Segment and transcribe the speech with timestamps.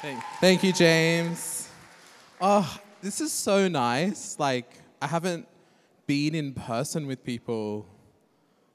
[0.00, 1.68] Thank, thank you, James.
[2.40, 4.38] Oh, this is so nice.
[4.38, 5.46] Like, I haven't
[6.06, 7.86] been in person with people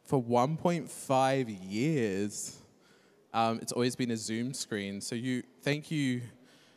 [0.03, 2.55] for 1.5 years.
[3.33, 5.01] Um, it's always been a Zoom screen.
[5.01, 6.21] So you, thank you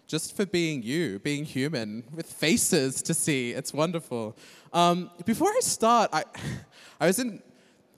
[0.07, 3.51] just for being you, being human with faces to see.
[3.51, 4.35] It's wonderful.
[4.73, 6.25] Um, before I start, I,
[7.01, 7.43] I was in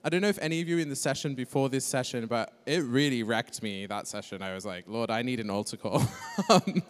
[0.03, 2.83] I don't know if any of you in the session before this session, but it
[2.85, 4.41] really wrecked me that session.
[4.41, 6.03] I was like, Lord, I need an altar call.
[6.49, 6.83] um,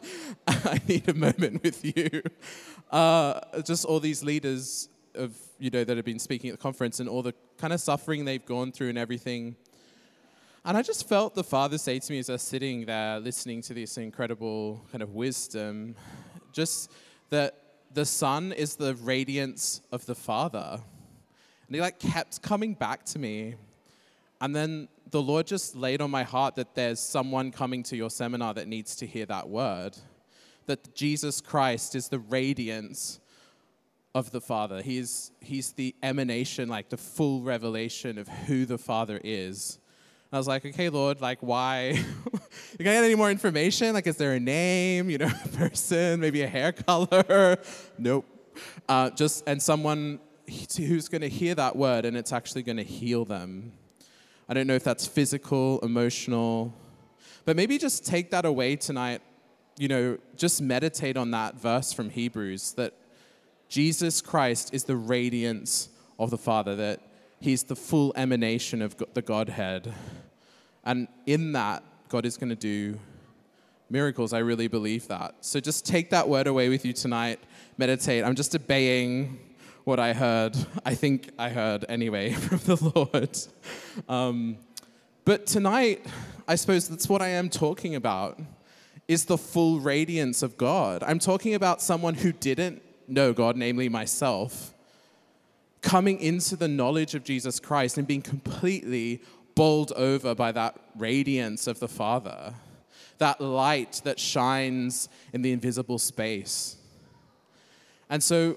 [0.46, 2.22] I need a moment with you.
[2.88, 7.00] Uh, just all these leaders of you know that have been speaking at the conference
[7.00, 9.56] and all the kind of suffering they've gone through and everything.
[10.64, 13.60] And I just felt the Father say to me as I was sitting there listening
[13.62, 15.96] to this incredible kind of wisdom,
[16.52, 16.92] just
[17.30, 17.56] that
[17.92, 20.80] the Son is the radiance of the Father.
[21.70, 23.54] And he like kept coming back to me.
[24.40, 28.10] And then the Lord just laid on my heart that there's someone coming to your
[28.10, 29.96] seminar that needs to hear that word.
[30.66, 33.20] That Jesus Christ is the radiance
[34.16, 34.82] of the Father.
[34.82, 39.78] He's, he's the emanation, like the full revelation of who the Father is.
[40.32, 41.90] I was like, okay, Lord, like, why?
[42.78, 43.94] you get any more information?
[43.94, 47.58] Like, is there a name, you know, a person, maybe a hair color?
[47.98, 48.26] nope.
[48.88, 50.18] Uh, just, and someone
[50.50, 53.72] who's going to hear that word and it's actually going to heal them.
[54.48, 56.74] I don't know if that's physical, emotional,
[57.44, 59.22] but maybe just take that away tonight.
[59.78, 62.94] You know, just meditate on that verse from Hebrews that
[63.68, 67.00] Jesus Christ is the radiance of the Father, that
[67.38, 69.94] He's the full emanation of the Godhead.
[70.84, 72.98] And in that, God is going to do
[73.88, 74.32] miracles.
[74.32, 75.36] I really believe that.
[75.40, 77.40] So just take that word away with you tonight.
[77.78, 78.24] Meditate.
[78.24, 79.38] I'm just obeying
[79.84, 83.38] what I heard, I think I heard anyway from the Lord.
[84.08, 84.58] Um,
[85.24, 86.04] but tonight,
[86.46, 88.38] I suppose that's what I am talking about
[89.08, 91.02] is the full radiance of God.
[91.02, 94.72] I'm talking about someone who didn't know God, namely myself,
[95.82, 99.22] coming into the knowledge of Jesus Christ and being completely
[99.54, 102.54] bowled over by that radiance of the Father,
[103.18, 106.76] that light that shines in the invisible space.
[108.08, 108.56] And so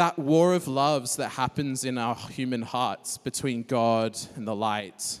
[0.00, 5.20] that war of loves that happens in our human hearts between God and the light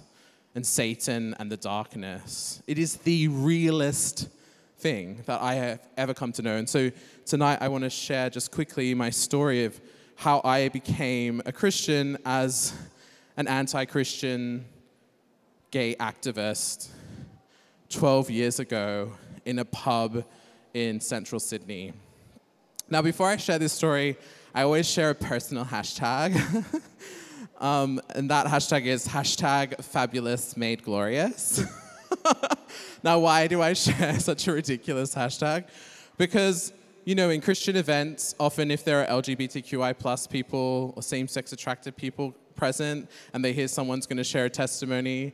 [0.54, 2.62] and Satan and the darkness.
[2.66, 4.30] It is the realest
[4.78, 6.56] thing that I have ever come to know.
[6.56, 6.90] And so
[7.26, 9.78] tonight I want to share just quickly my story of
[10.16, 12.72] how I became a Christian as
[13.36, 14.64] an anti Christian
[15.70, 16.88] gay activist
[17.90, 19.12] 12 years ago
[19.44, 20.24] in a pub
[20.72, 21.92] in central Sydney.
[22.88, 24.16] Now, before I share this story,
[24.52, 26.34] I always share a personal hashtag.
[27.60, 31.62] um, and that hashtag is hashtag fabulous made glorious.
[33.04, 35.68] now, why do I share such a ridiculous hashtag?
[36.18, 36.72] Because,
[37.04, 41.52] you know, in Christian events, often if there are LGBTQI plus people or same sex
[41.52, 45.32] attracted people present and they hear someone's going to share a testimony,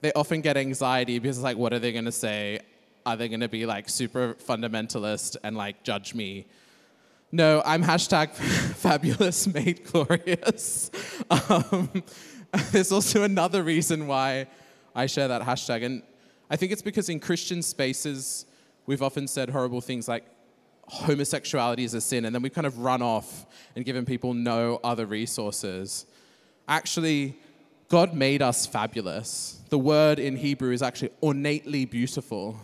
[0.00, 2.58] they often get anxiety because like, what are they going to say?
[3.06, 6.46] Are they going to be like super fundamentalist and like judge me?
[7.34, 10.90] No, I'm hashtag fabulous made glorious.
[11.30, 12.02] Um,
[12.72, 14.46] there's also another reason why
[14.94, 15.82] I share that hashtag.
[15.82, 16.02] And
[16.50, 18.44] I think it's because in Christian spaces,
[18.84, 20.24] we've often said horrible things like
[20.88, 24.78] homosexuality is a sin, and then we kind of run off and given people no
[24.84, 26.04] other resources.
[26.68, 27.38] Actually,
[27.88, 29.58] God made us fabulous.
[29.70, 32.58] The word in Hebrew is actually ornately beautiful.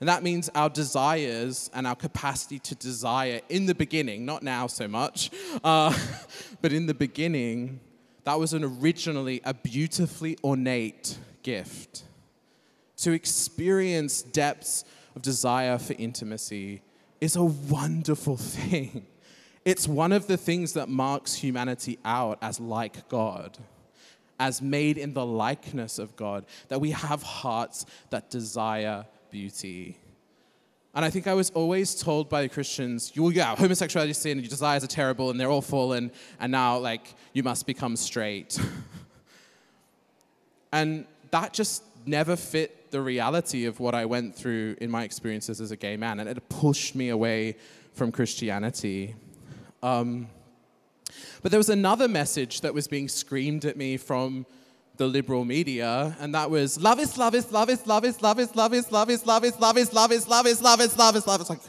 [0.00, 4.66] And that means our desires and our capacity to desire in the beginning, not now
[4.66, 5.30] so much,
[5.64, 5.96] uh,
[6.60, 7.80] but in the beginning,
[8.24, 12.02] that was an originally a beautifully ornate gift.
[12.98, 14.84] To experience depths
[15.14, 16.82] of desire for intimacy
[17.20, 19.06] is a wonderful thing.
[19.64, 23.58] It's one of the things that marks humanity out as like God,
[24.38, 29.98] as made in the likeness of God, that we have hearts that desire beauty.
[30.94, 34.38] And I think I was always told by the Christians, you, yeah, homosexuality is sin,
[34.38, 38.58] your desires are terrible, and they're all fallen, and now, like, you must become straight.
[40.72, 45.60] and that just never fit the reality of what I went through in my experiences
[45.60, 47.56] as a gay man, and it pushed me away
[47.92, 49.16] from Christianity.
[49.82, 50.28] Um,
[51.42, 54.46] but there was another message that was being screamed at me from
[54.96, 58.38] the liberal media, and that was love is, love is, love is, love is, love
[58.38, 60.98] is, love is, love is, love is, love is, love is, love is, love is,
[60.98, 61.50] love is, love is.
[61.50, 61.60] Like,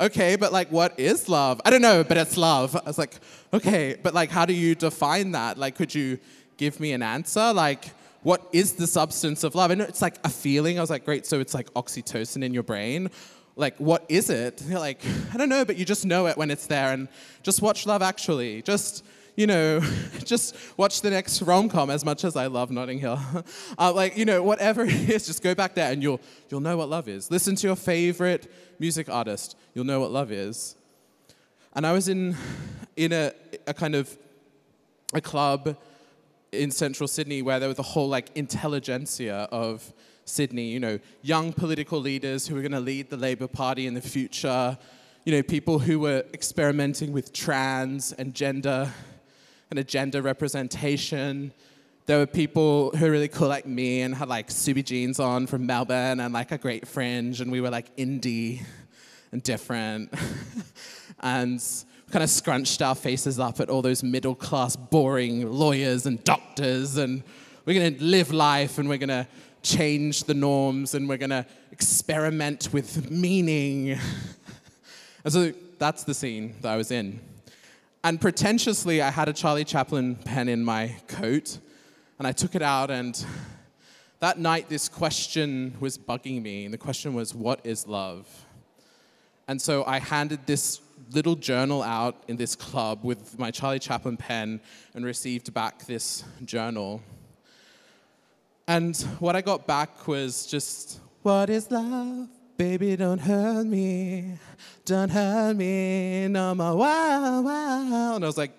[0.00, 1.60] okay, but like, what is love?
[1.64, 2.76] I don't know, but it's love.
[2.76, 3.14] I was like,
[3.52, 5.58] okay, but like, how do you define that?
[5.58, 6.18] Like, could you
[6.56, 7.52] give me an answer?
[7.52, 7.86] Like,
[8.22, 9.70] what is the substance of love?
[9.70, 10.78] And it's like a feeling.
[10.78, 13.10] I was like, great, so it's like oxytocin in your brain.
[13.56, 14.62] Like, what is it?
[14.66, 15.00] You're like,
[15.32, 16.92] I don't know, but you just know it when it's there.
[16.92, 17.06] And
[17.42, 18.62] just watch Love Actually.
[18.62, 19.04] Just,
[19.36, 19.80] you know,
[20.24, 23.18] just watch the next rom com as much as I love Notting Hill.
[23.76, 26.76] Uh, like, you know, whatever it is, just go back there and you'll, you'll know
[26.76, 27.30] what love is.
[27.30, 30.76] Listen to your favorite music artist, you'll know what love is.
[31.74, 32.36] And I was in,
[32.96, 33.32] in a,
[33.66, 34.16] a kind of
[35.12, 35.76] a club
[36.52, 39.92] in central Sydney where there was a whole like intelligentsia of
[40.24, 43.94] Sydney, you know, young political leaders who were going to lead the Labour Party in
[43.94, 44.78] the future,
[45.24, 48.92] you know, people who were experimenting with trans and gender
[49.70, 51.52] and a gender representation.
[52.06, 55.46] There were people who were really cool like me and had like Ksubi jeans on
[55.46, 58.62] from Melbourne and like a great fringe, and we were like indie
[59.32, 60.12] and different.
[61.20, 61.60] and
[62.10, 66.96] kind of scrunched our faces up at all those middle class, boring lawyers and doctors,
[66.96, 67.22] and
[67.64, 69.26] we're to live life and we're to
[69.62, 73.98] change the norms and we're to experiment with meaning.
[75.24, 77.18] and so that's the scene that I was in.
[78.04, 81.58] And pretentiously, I had a Charlie Chaplin pen in my coat,
[82.18, 83.24] and I took it out, and
[84.20, 86.66] that night, this question was bugging me.
[86.66, 88.28] And the question was, What is love?
[89.48, 94.18] And so I handed this little journal out in this club with my Charlie Chaplin
[94.18, 94.60] pen
[94.92, 97.00] and received back this journal.
[98.68, 102.28] And what I got back was just, What is love?
[102.56, 104.38] Baby, don't hurt me.
[104.84, 106.76] Don't hurt me no more.
[106.76, 108.14] Wow, wow.
[108.14, 108.52] And I was like,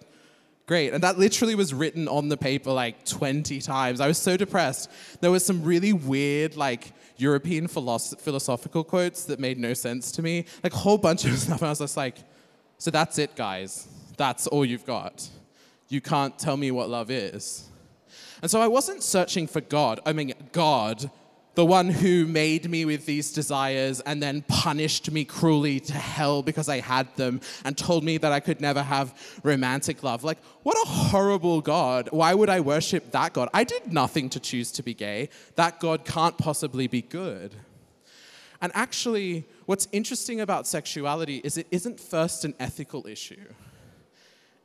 [0.67, 0.93] Great.
[0.93, 4.01] And that literally was written on the paper like 20 times.
[4.01, 4.89] I was so depressed.
[5.21, 10.23] There was some really weird, like, European philosoph- philosophical quotes that made no sense to
[10.23, 10.45] me.
[10.63, 11.59] Like, a whole bunch of stuff.
[11.59, 12.17] And I was just like,
[12.79, 13.87] so that's it, guys.
[14.17, 15.29] That's all you've got.
[15.87, 17.69] You can't tell me what love is.
[18.41, 19.99] And so I wasn't searching for God.
[20.03, 21.11] I mean, God,
[21.55, 26.43] the one who made me with these desires and then punished me cruelly to hell
[26.43, 30.23] because I had them and told me that I could never have romantic love.
[30.23, 32.09] Like, what a horrible God.
[32.11, 33.49] Why would I worship that God?
[33.53, 35.29] I did nothing to choose to be gay.
[35.55, 37.55] That God can't possibly be good.
[38.61, 43.45] And actually, what's interesting about sexuality is it isn't first an ethical issue,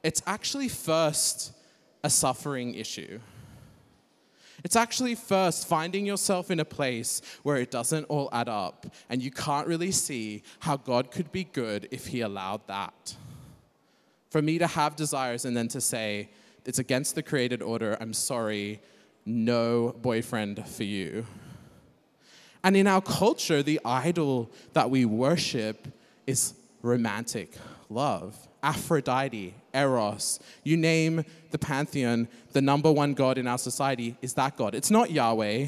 [0.03, 1.53] it's actually first
[2.03, 3.21] a suffering issue.
[4.65, 9.23] It's actually first finding yourself in a place where it doesn't all add up and
[9.23, 13.17] you can't really see how God could be good if He allowed that.
[14.31, 16.29] For me to have desires and then to say,
[16.65, 18.81] it's against the created order, I'm sorry,
[19.27, 21.27] no boyfriend for you.
[22.63, 25.89] And in our culture, the idol that we worship
[26.27, 27.55] is romantic
[27.89, 28.37] love.
[28.63, 34.57] Aphrodite, Eros, you name the pantheon, the number one God in our society is that
[34.57, 34.75] God.
[34.75, 35.67] It's not Yahweh.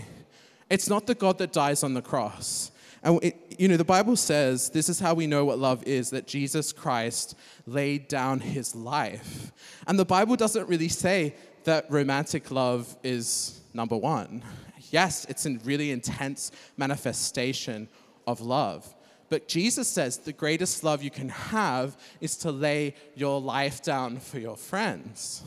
[0.70, 2.70] It's not the God that dies on the cross.
[3.02, 6.10] And it, you know, the Bible says this is how we know what love is
[6.10, 7.36] that Jesus Christ
[7.66, 9.52] laid down his life.
[9.86, 11.34] And the Bible doesn't really say
[11.64, 14.42] that romantic love is number one.
[14.90, 17.88] Yes, it's a really intense manifestation
[18.26, 18.94] of love.
[19.32, 24.18] But Jesus says the greatest love you can have is to lay your life down
[24.18, 25.42] for your friends.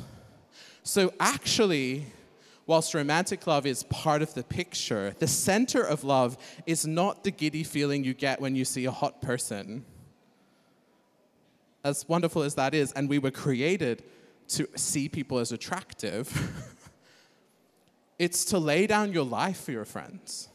[0.82, 2.08] So, actually,
[2.66, 6.36] whilst romantic love is part of the picture, the center of love
[6.66, 9.86] is not the giddy feeling you get when you see a hot person.
[11.84, 14.02] As wonderful as that is, and we were created
[14.48, 16.28] to see people as attractive.
[18.18, 20.48] It's to lay down your life for your friends.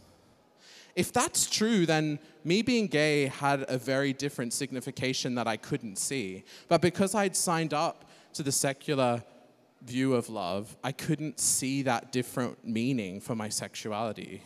[0.97, 5.97] If that's true, then me being gay had a very different signification that I couldn't
[5.97, 6.45] see.
[6.69, 9.23] But because I'd signed up to the secular
[9.83, 14.43] view of love, I couldn't see that different meaning for my sexuality.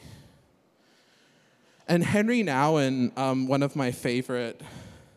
[1.86, 4.60] And Henri Nouwen, um, one of my favorite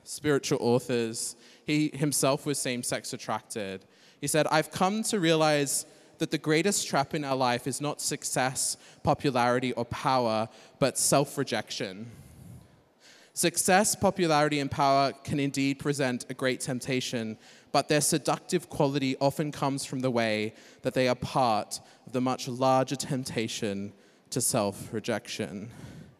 [0.03, 3.85] spiritual authors, he himself was same sex attracted.
[4.19, 5.85] He said, I've come to realize
[6.19, 11.37] that the greatest trap in our life is not success, popularity, or power, but self
[11.37, 12.11] rejection.
[13.33, 17.37] Success, popularity, and power can indeed present a great temptation,
[17.71, 22.21] but their seductive quality often comes from the way that they are part of the
[22.21, 23.93] much larger temptation
[24.31, 25.69] to self rejection.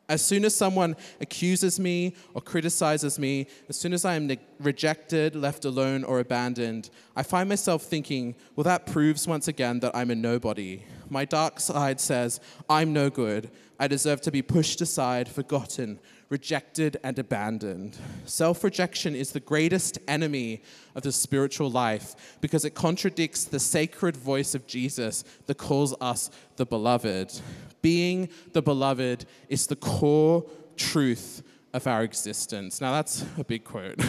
[0.09, 4.39] As soon as someone accuses me or criticizes me, as soon as I am ne-
[4.59, 9.95] rejected, left alone, or abandoned, I find myself thinking, well, that proves once again that
[9.95, 10.83] I'm a nobody.
[11.09, 13.51] My dark side says, I'm no good.
[13.79, 15.99] I deserve to be pushed aside, forgotten,
[16.29, 17.97] rejected, and abandoned.
[18.25, 20.61] Self rejection is the greatest enemy
[20.95, 26.31] of the spiritual life because it contradicts the sacred voice of Jesus that calls us
[26.55, 27.39] the beloved.
[27.81, 31.43] Being the beloved is the core truth
[31.73, 32.81] of our existence.
[32.81, 33.99] Now, that's a big quote.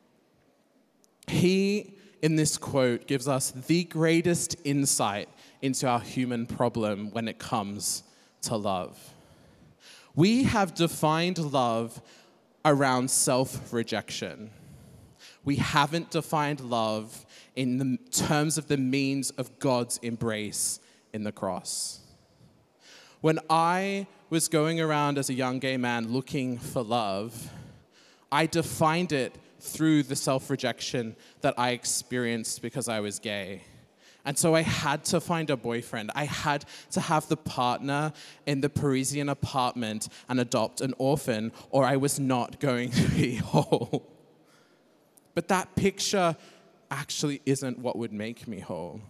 [1.26, 5.28] he, in this quote, gives us the greatest insight
[5.62, 8.02] into our human problem when it comes
[8.42, 8.98] to love.
[10.14, 12.00] We have defined love
[12.64, 14.50] around self rejection.
[15.44, 17.24] We haven't defined love
[17.56, 20.80] in the terms of the means of God's embrace
[21.12, 22.00] in the cross.
[23.20, 27.50] When I was going around as a young gay man looking for love,
[28.32, 33.62] I defined it through the self rejection that I experienced because I was gay.
[34.24, 36.10] And so I had to find a boyfriend.
[36.14, 38.12] I had to have the partner
[38.46, 43.36] in the Parisian apartment and adopt an orphan, or I was not going to be
[43.36, 44.06] whole.
[45.34, 46.36] But that picture
[46.90, 49.00] actually isn't what would make me whole.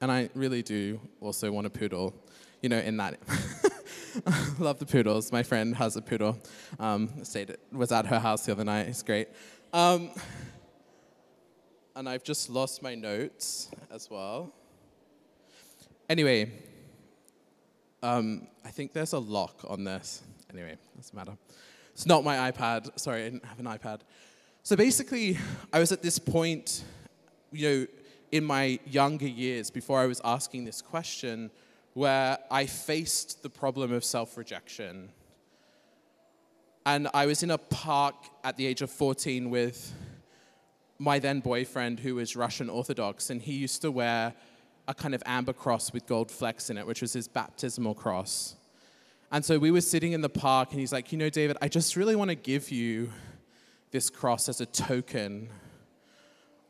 [0.00, 2.14] And I really do also want a poodle,
[2.62, 3.18] you know, in that.
[4.58, 5.30] Love the poodles.
[5.30, 6.38] My friend has a poodle.
[6.78, 8.88] Um, stayed, was at her house the other night.
[8.88, 9.28] It's great.
[9.72, 10.10] Um,
[11.94, 14.52] and I've just lost my notes as well.
[16.08, 16.50] Anyway,
[18.02, 20.22] um, I think there's a lock on this.
[20.52, 21.36] Anyway, doesn't matter.
[21.92, 22.98] It's not my iPad.
[22.98, 24.00] Sorry, I didn't have an iPad.
[24.62, 25.38] So basically,
[25.72, 26.84] I was at this point,
[27.52, 27.86] you know,
[28.30, 31.50] in my younger years before I was asking this question,
[31.98, 35.10] where I faced the problem of self rejection.
[36.86, 38.14] And I was in a park
[38.44, 39.92] at the age of 14 with
[41.00, 44.32] my then boyfriend, who was Russian Orthodox, and he used to wear
[44.86, 48.54] a kind of amber cross with gold flecks in it, which was his baptismal cross.
[49.32, 51.66] And so we were sitting in the park, and he's like, You know, David, I
[51.66, 53.10] just really want to give you
[53.90, 55.48] this cross as a token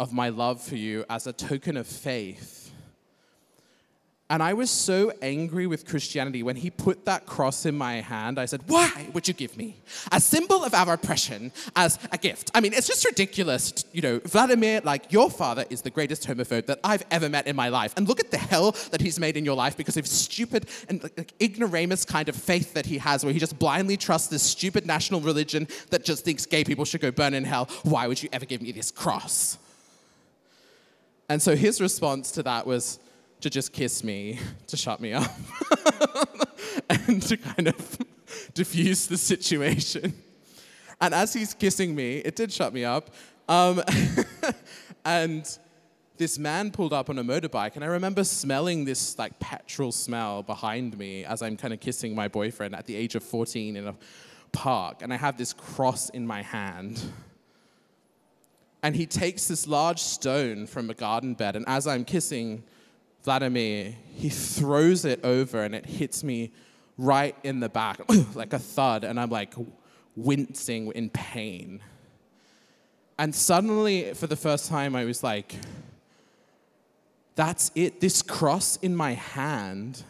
[0.00, 2.67] of my love for you, as a token of faith.
[4.30, 8.38] And I was so angry with Christianity when he put that cross in my hand.
[8.38, 9.76] I said, Why would you give me
[10.12, 12.50] a symbol of our oppression as a gift?
[12.54, 13.86] I mean, it's just ridiculous.
[13.90, 17.56] You know, Vladimir, like, your father is the greatest homophobe that I've ever met in
[17.56, 17.94] my life.
[17.96, 21.02] And look at the hell that he's made in your life because of stupid and
[21.02, 24.86] like, ignoramus kind of faith that he has, where he just blindly trusts this stupid
[24.86, 27.64] national religion that just thinks gay people should go burn in hell.
[27.82, 29.56] Why would you ever give me this cross?
[31.30, 32.98] And so his response to that was,
[33.40, 35.30] to just kiss me, to shut me up,
[36.90, 37.98] and to kind of
[38.54, 40.14] diffuse the situation.
[41.00, 43.10] And as he's kissing me, it did shut me up.
[43.48, 43.82] Um,
[45.04, 45.58] and
[46.18, 50.42] this man pulled up on a motorbike, and I remember smelling this like petrol smell
[50.42, 53.86] behind me as I'm kind of kissing my boyfriend at the age of 14 in
[53.86, 53.94] a
[54.52, 55.02] park.
[55.02, 57.00] And I have this cross in my hand.
[58.82, 62.64] And he takes this large stone from a garden bed, and as I'm kissing
[63.28, 66.50] Vladimir, he throws it over and it hits me
[66.96, 68.00] right in the back,
[68.34, 69.52] like a thud, and I'm like
[70.16, 71.82] wincing in pain.
[73.18, 75.56] And suddenly, for the first time, I was like,
[77.34, 78.00] that's it.
[78.00, 80.02] This cross in my hand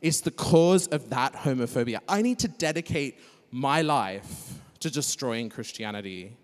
[0.00, 1.98] is the cause of that homophobia.
[2.08, 3.18] I need to dedicate
[3.50, 6.36] my life to destroying Christianity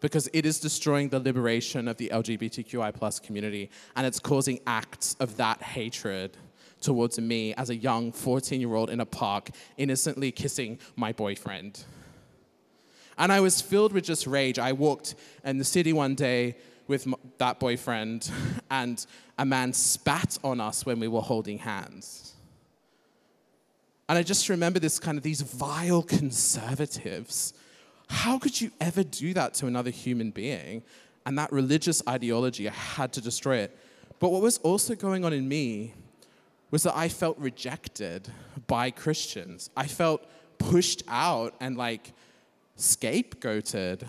[0.00, 5.16] because it is destroying the liberation of the LGBTQI plus community and it's causing acts
[5.20, 6.36] of that hatred
[6.80, 11.84] towards me as a young 14 year old in a park, innocently kissing my boyfriend.
[13.18, 14.58] And I was filled with just rage.
[14.58, 18.30] I walked in the city one day with that boyfriend,
[18.70, 19.04] and
[19.38, 22.34] a man spat on us when we were holding hands.
[24.08, 27.54] And I just remember this kind of these vile conservatives
[28.08, 30.82] how could you ever do that to another human being?
[31.24, 33.76] And that religious ideology, I had to destroy it.
[34.18, 35.92] But what was also going on in me
[36.70, 38.28] was that I felt rejected
[38.66, 39.70] by Christians.
[39.76, 40.24] I felt
[40.58, 42.12] pushed out and like
[42.78, 44.06] scapegoated.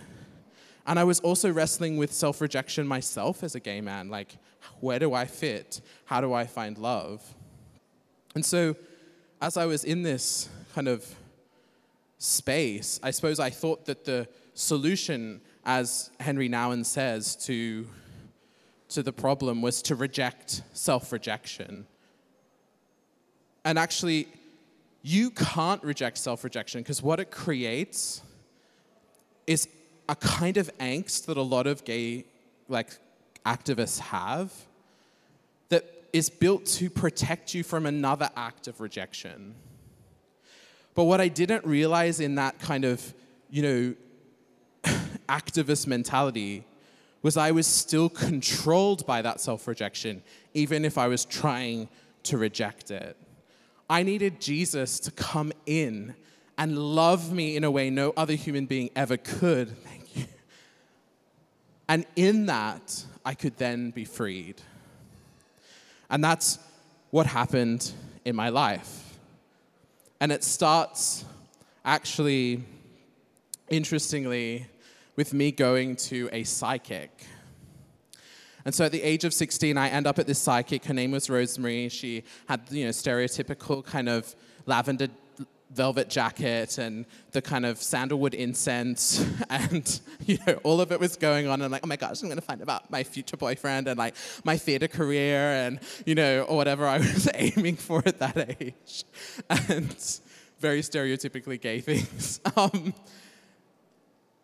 [0.85, 4.09] And I was also wrestling with self rejection myself as a gay man.
[4.09, 4.37] Like,
[4.79, 5.81] where do I fit?
[6.05, 7.21] How do I find love?
[8.35, 8.75] And so,
[9.41, 11.05] as I was in this kind of
[12.17, 17.87] space, I suppose I thought that the solution, as Henri Nouwen says, to,
[18.89, 21.85] to the problem was to reject self rejection.
[23.63, 24.27] And actually,
[25.03, 28.21] you can't reject self rejection because what it creates
[29.45, 29.67] is
[30.09, 32.25] a kind of angst that a lot of gay
[32.67, 32.97] like
[33.45, 34.51] activists have
[35.69, 39.55] that is built to protect you from another act of rejection.
[40.97, 43.13] But what I didn't realize in that kind of,
[43.51, 44.93] you know,
[45.29, 46.65] activist mentality
[47.21, 50.23] was I was still controlled by that self rejection,
[50.55, 51.87] even if I was trying
[52.23, 53.15] to reject it.
[53.87, 56.15] I needed Jesus to come in
[56.57, 59.77] and love me in a way no other human being ever could.
[59.83, 60.25] Thank you.
[61.87, 64.63] And in that, I could then be freed.
[66.09, 66.57] And that's
[67.11, 67.91] what happened
[68.25, 69.06] in my life.
[70.19, 71.25] And it starts
[71.85, 72.63] actually,
[73.69, 74.67] interestingly,
[75.15, 77.25] with me going to a psychic.
[78.65, 80.85] And so at the age of 16, I end up at this psychic.
[80.85, 81.87] Her name was Rosemary.
[81.89, 85.07] She had, you know, stereotypical kind of lavender
[85.71, 91.15] velvet jacket and the kind of sandalwood incense and you know all of it was
[91.15, 91.61] going on.
[91.61, 94.15] And like oh my gosh i'm going to find about my future boyfriend and like
[94.43, 99.03] my theater career and you know or whatever i was aiming for at that age.
[99.49, 100.19] And
[100.59, 102.41] very stereotypically gay things.
[102.55, 102.93] Um,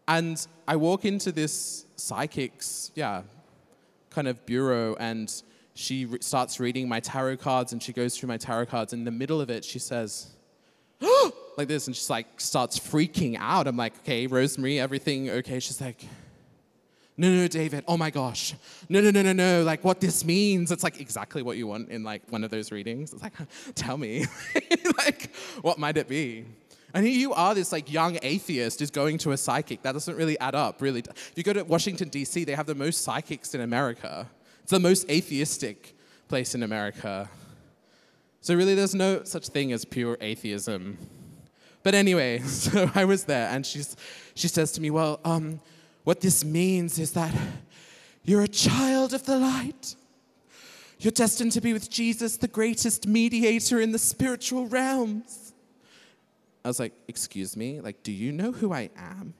[0.07, 3.21] and i walk into this psychic's yeah
[4.09, 5.41] kind of bureau and
[5.75, 8.93] she re- starts reading my tarot cards and she goes through my tarot cards.
[8.93, 10.32] In the middle of it she says
[11.57, 13.67] like this, and she's like starts freaking out.
[13.67, 15.59] I'm like, okay, Rosemary, everything okay?
[15.59, 16.03] She's like,
[17.15, 18.55] no, no, David, oh my gosh,
[18.89, 20.71] no, no, no, no, no, like what this means.
[20.71, 23.13] It's like exactly what you want in like one of those readings.
[23.13, 23.33] It's like,
[23.75, 24.25] tell me,
[24.97, 26.45] like, what might it be?
[26.95, 29.81] And here you are, this like young atheist is going to a psychic.
[29.81, 30.99] That doesn't really add up, really.
[30.99, 34.29] If you go to Washington, D.C., they have the most psychics in America.
[34.61, 35.95] It's the most atheistic
[36.27, 37.29] place in America.
[38.43, 40.97] So, really, there's no such thing as pure atheism.
[41.81, 43.95] But anyway, so I was there, and she's,
[44.35, 45.61] she says to me, Well, um,
[46.03, 47.33] what this means is that
[48.25, 49.95] you're a child of the light.
[50.99, 55.53] You're destined to be with Jesus, the greatest mediator in the spiritual realms.
[56.65, 57.79] I was like, Excuse me?
[57.79, 59.35] Like, do you know who I am?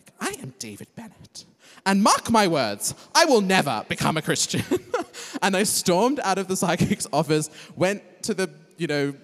[0.00, 1.44] Like, I am David Bennett.
[1.86, 4.64] And mark my words, I will never become a Christian.
[5.42, 9.14] and I stormed out of the psychic's office, went to the, you know,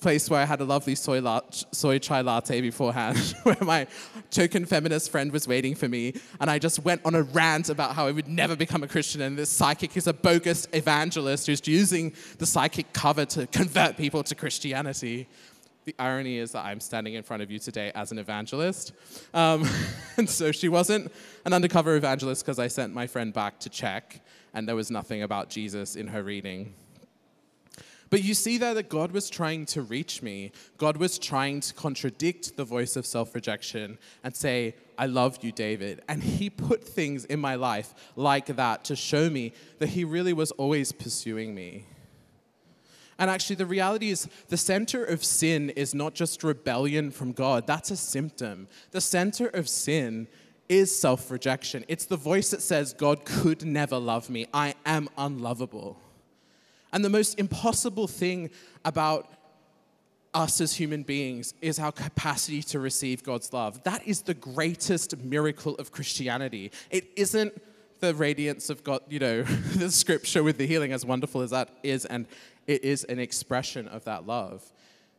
[0.00, 1.42] place where I had a lovely soy, la-
[1.72, 3.86] soy chai latte beforehand, where my
[4.30, 6.14] token feminist friend was waiting for me.
[6.40, 9.20] And I just went on a rant about how I would never become a Christian
[9.20, 14.22] and this psychic is a bogus evangelist who's using the psychic cover to convert people
[14.24, 15.28] to Christianity.
[15.84, 18.92] The irony is that I'm standing in front of you today as an evangelist.
[19.32, 19.66] Um,
[20.16, 21.10] and so she wasn't
[21.44, 24.20] an undercover evangelist because I sent my friend back to check
[24.52, 26.74] and there was nothing about Jesus in her reading.
[28.10, 30.50] But you see there that God was trying to reach me.
[30.78, 35.52] God was trying to contradict the voice of self rejection and say, I love you,
[35.52, 36.02] David.
[36.08, 40.32] And He put things in my life like that to show me that He really
[40.32, 41.86] was always pursuing me.
[43.20, 47.66] And actually, the reality is the center of sin is not just rebellion from God,
[47.66, 48.66] that's a symptom.
[48.92, 50.26] The center of sin
[50.70, 51.84] is self rejection.
[51.86, 54.46] It's the voice that says, God could never love me.
[54.54, 55.98] I am unlovable.
[56.94, 58.50] And the most impossible thing
[58.86, 59.30] about
[60.32, 63.82] us as human beings is our capacity to receive God's love.
[63.82, 66.72] That is the greatest miracle of Christianity.
[66.90, 67.52] It isn't
[68.00, 69.42] the radiance of God, you know,
[69.76, 72.26] the scripture with the healing, as wonderful as that is, and
[72.66, 74.64] it is an expression of that love.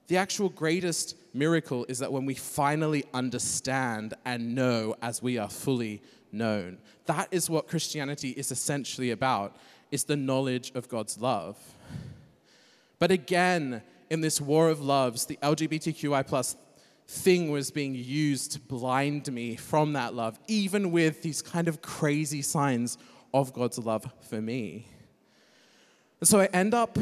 [0.08, 5.50] The actual greatest miracle is that when we finally understand and know as we are
[5.50, 6.78] fully known.
[7.06, 9.56] That is what Christianity is essentially about,
[9.92, 11.58] is the knowledge of God's love.
[13.00, 16.56] But again, in this war of loves, the LGBTQI plus
[17.12, 21.82] thing was being used to blind me from that love, even with these kind of
[21.82, 22.98] crazy signs
[23.34, 24.86] of God's love for me.
[26.22, 26.98] And so I end up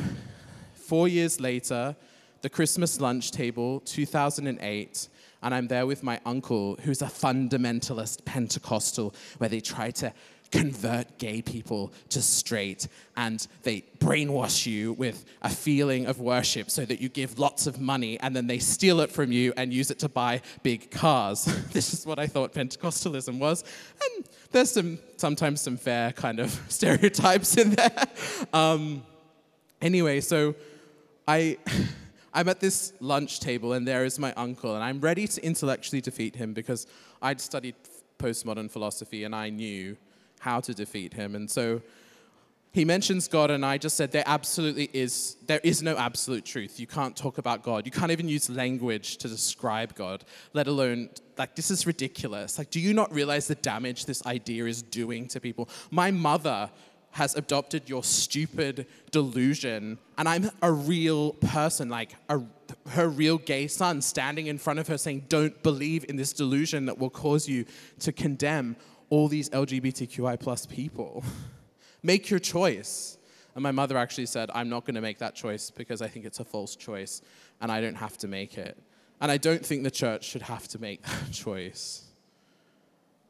[0.74, 1.96] four years later
[2.42, 5.10] the Christmas lunch table, 2008,
[5.44, 10.12] and I'm there with my uncle, who's a fundamentalist Pentecostal, where they try to
[10.52, 16.86] convert gay people to straight and they brainwash you with a feeling of worship so
[16.86, 19.92] that you give lots of money and then they steal it from you and use
[19.92, 21.46] it to buy big cars.
[21.72, 23.64] this is what I thought Pentecostalism was.
[24.04, 28.06] And there's some sometimes some fair kind of stereotypes in there.
[28.54, 29.04] Um,
[29.82, 30.56] anyway, so
[31.28, 31.58] I
[32.34, 36.00] I'm at this lunch table, and there is my uncle, and I'm ready to intellectually
[36.00, 36.86] defeat him because
[37.24, 37.74] I'd studied
[38.20, 39.98] postmodern philosophy and I knew
[40.40, 41.36] how to defeat him.
[41.36, 41.82] And so
[42.72, 46.80] he mentions God, and I just said there absolutely is, there is no absolute truth.
[46.80, 47.86] You can't talk about God.
[47.86, 50.24] You can't even use language to describe God,
[50.54, 52.60] let alone, like, this is ridiculous.
[52.60, 55.68] Like, do you not realize the damage this idea is doing to people?
[55.90, 56.70] My mother
[57.12, 62.40] has adopted your stupid delusion, and I'm a real person, like a,
[62.90, 66.86] her real gay son standing in front of her saying, Don't believe in this delusion
[66.86, 67.66] that will cause you
[68.02, 68.76] to condemn
[69.10, 71.24] all these LGBTQI plus people.
[72.04, 73.18] Make your choice.
[73.56, 76.26] And my mother actually said, I'm not going to make that choice because I think
[76.26, 77.22] it's a false choice
[77.60, 78.78] and I don't have to make it.
[79.20, 82.06] And I don't think the church should have to make that choice.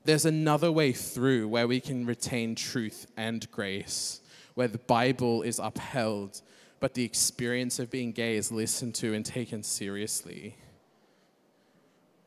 [0.05, 4.21] There's another way through where we can retain truth and grace,
[4.53, 6.41] where the Bible is upheld,
[6.79, 10.55] but the experience of being gay is listened to and taken seriously.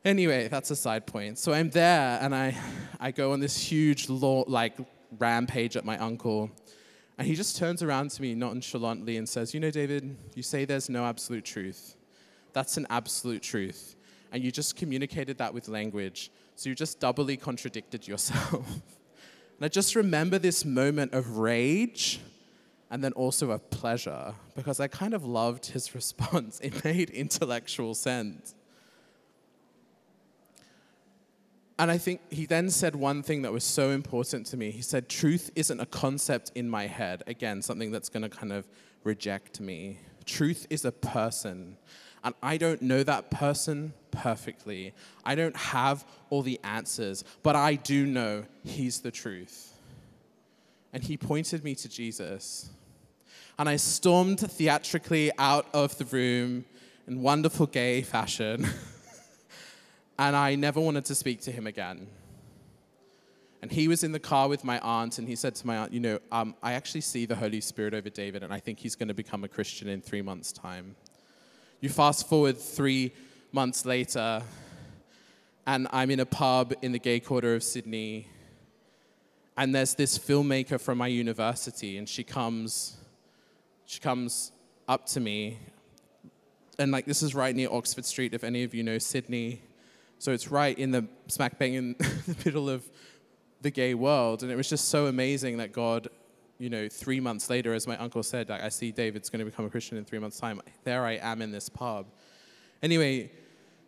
[0.05, 1.39] Anyway, that's a side point.
[1.39, 2.57] So I'm there and I,
[2.99, 4.75] I go on this huge, law, like,
[5.17, 6.51] rampage at my uncle.
[7.17, 10.65] And he just turns around to me nonchalantly and says, You know, David, you say
[10.65, 11.95] there's no absolute truth.
[12.51, 13.95] That's an absolute truth.
[14.31, 16.31] And you just communicated that with language.
[16.55, 18.53] So you just doubly contradicted yourself.
[18.61, 22.19] and I just remember this moment of rage
[22.91, 26.59] and then also of pleasure because I kind of loved his response.
[26.61, 28.55] It made intellectual sense.
[31.79, 34.69] And I think he then said one thing that was so important to me.
[34.69, 37.23] He said, Truth isn't a concept in my head.
[37.25, 38.67] Again, something that's going to kind of
[39.03, 39.99] reject me.
[40.25, 41.77] Truth is a person.
[42.23, 44.93] And I don't know that person perfectly.
[45.25, 49.73] I don't have all the answers, but I do know he's the truth.
[50.93, 52.69] And he pointed me to Jesus.
[53.57, 56.65] And I stormed theatrically out of the room
[57.07, 58.67] in wonderful gay fashion.
[60.17, 62.07] and I never wanted to speak to him again.
[63.61, 65.93] And he was in the car with my aunt, and he said to my aunt,
[65.93, 68.95] You know, um, I actually see the Holy Spirit over David, and I think he's
[68.95, 70.95] going to become a Christian in three months' time.
[71.79, 73.13] You fast forward three
[73.53, 74.43] months later,
[75.65, 78.27] and I'm in a pub in the gay quarter of Sydney,
[79.55, 82.97] and there's this filmmaker from my university, and she comes,
[83.85, 84.51] she comes
[84.89, 85.59] up to me,
[86.77, 89.61] and like this is right near Oxford Street, if any of you know Sydney.
[90.23, 92.89] So it's right in the smack bang in the middle of
[93.59, 94.41] the gay world.
[94.41, 96.07] And it was just so amazing that God,
[96.59, 99.45] you know, three months later, as my uncle said, like, I see David's going to
[99.45, 100.61] become a Christian in three months' time.
[100.85, 102.05] There I am in this pub.
[102.81, 103.33] Anyway,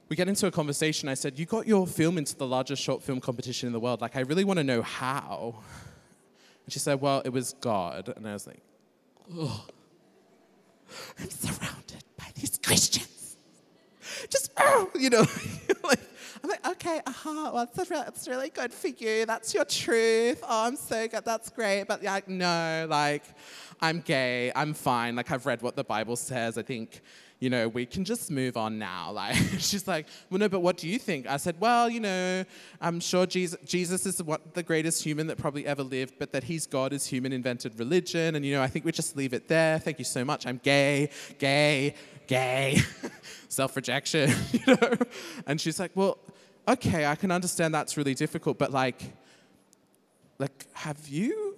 [0.09, 1.07] we get into a conversation.
[1.07, 4.01] I said, You got your film into the largest short film competition in the world.
[4.01, 5.55] Like, I really want to know how.
[6.65, 8.11] And she said, Well, it was God.
[8.13, 8.59] And I was like,
[9.33, 9.65] Oh,
[11.17, 13.37] I'm surrounded by these Christians.
[14.29, 15.25] Just, oh, you know,
[15.83, 15.99] like,
[16.45, 19.25] I'm like, okay, aha, well, that's, that's really good for you.
[19.25, 20.41] That's your truth.
[20.43, 21.25] Oh, I'm so good.
[21.25, 21.85] That's great.
[21.85, 23.23] But like, no, like,
[23.81, 24.51] I'm gay.
[24.55, 25.15] I'm fine.
[25.15, 26.59] Like, I've read what the Bible says.
[26.59, 27.01] I think,
[27.39, 29.11] you know, we can just move on now.
[29.15, 31.25] Like, she's like, well, no, but what do you think?
[31.25, 32.45] I said, well, you know,
[32.79, 36.43] I'm sure Jesus, Jesus is what the greatest human that probably ever lived, but that
[36.43, 38.35] he's God is human invented religion.
[38.35, 39.79] And, you know, I think we just leave it there.
[39.79, 40.45] Thank you so much.
[40.45, 41.95] I'm gay, gay,
[42.27, 42.81] gay,
[43.47, 44.93] self rejection, you know?
[45.47, 46.17] And she's like, well,
[46.67, 49.01] okay, I can understand that's really difficult, but like,
[50.37, 51.57] like, have you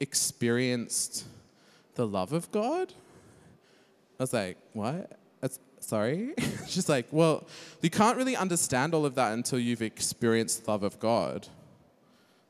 [0.00, 1.24] experienced
[1.94, 2.92] the love of God?
[4.18, 5.18] I was like, what?
[5.40, 6.34] That's, sorry?
[6.66, 7.46] She's like, well,
[7.82, 11.48] you can't really understand all of that until you've experienced the love of God.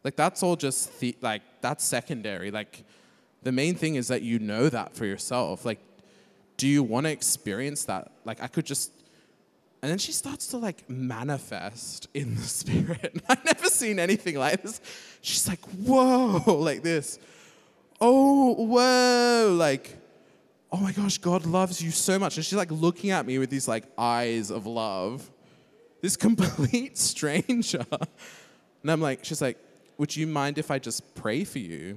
[0.04, 2.50] Like, that's all just, the, like, that's secondary.
[2.50, 2.84] Like,
[3.42, 5.64] the main thing is that you know that for yourself.
[5.64, 5.80] Like,
[6.56, 8.12] do you want to experience that?
[8.24, 8.92] Like, I could just
[9.86, 13.22] and then she starts to like manifest in the spirit.
[13.28, 14.80] I've never seen anything like this.
[15.20, 17.20] She's like, whoa, like this.
[18.00, 19.96] Oh, whoa, like,
[20.72, 22.36] oh my gosh, God loves you so much.
[22.36, 25.30] And she's like looking at me with these like eyes of love.
[26.02, 27.86] This complete stranger.
[27.92, 29.56] And I'm like, she's like,
[29.98, 31.96] would you mind if I just pray for you?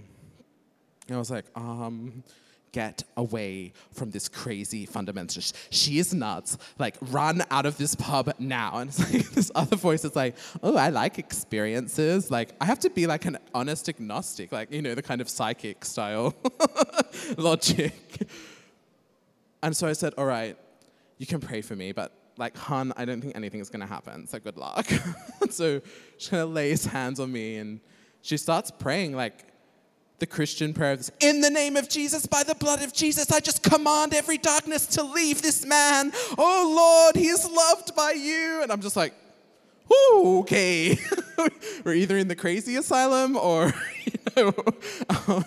[1.08, 2.24] And I was like, um,
[2.72, 5.54] get away from this crazy fundamentalist.
[5.70, 6.58] She is nuts.
[6.78, 8.78] Like, run out of this pub now.
[8.78, 12.32] And like this other voice is like, oh, I like experiences.
[12.32, 15.30] Like, I have to be like an honest agnostic, like, you know, the kind of
[15.30, 16.36] psychic style
[17.38, 18.28] logic.
[19.62, 20.58] And so I said, all right,
[21.18, 23.88] you can pray for me, but like, hun, I don't think anything is going to
[23.88, 24.26] happen.
[24.28, 24.88] So good luck.
[25.50, 25.82] so
[26.18, 27.82] she kind of lays hands on me and
[28.22, 29.49] she starts praying like
[30.20, 33.64] the Christian prayer In the name of Jesus, by the blood of Jesus, I just
[33.64, 36.12] command every darkness to leave this man.
[36.38, 38.62] Oh Lord, he is loved by you.
[38.62, 39.14] And I'm just like,
[40.14, 40.98] okay.
[41.84, 43.74] We're either in the crazy asylum or,
[44.06, 44.54] you know.
[45.28, 45.46] Um,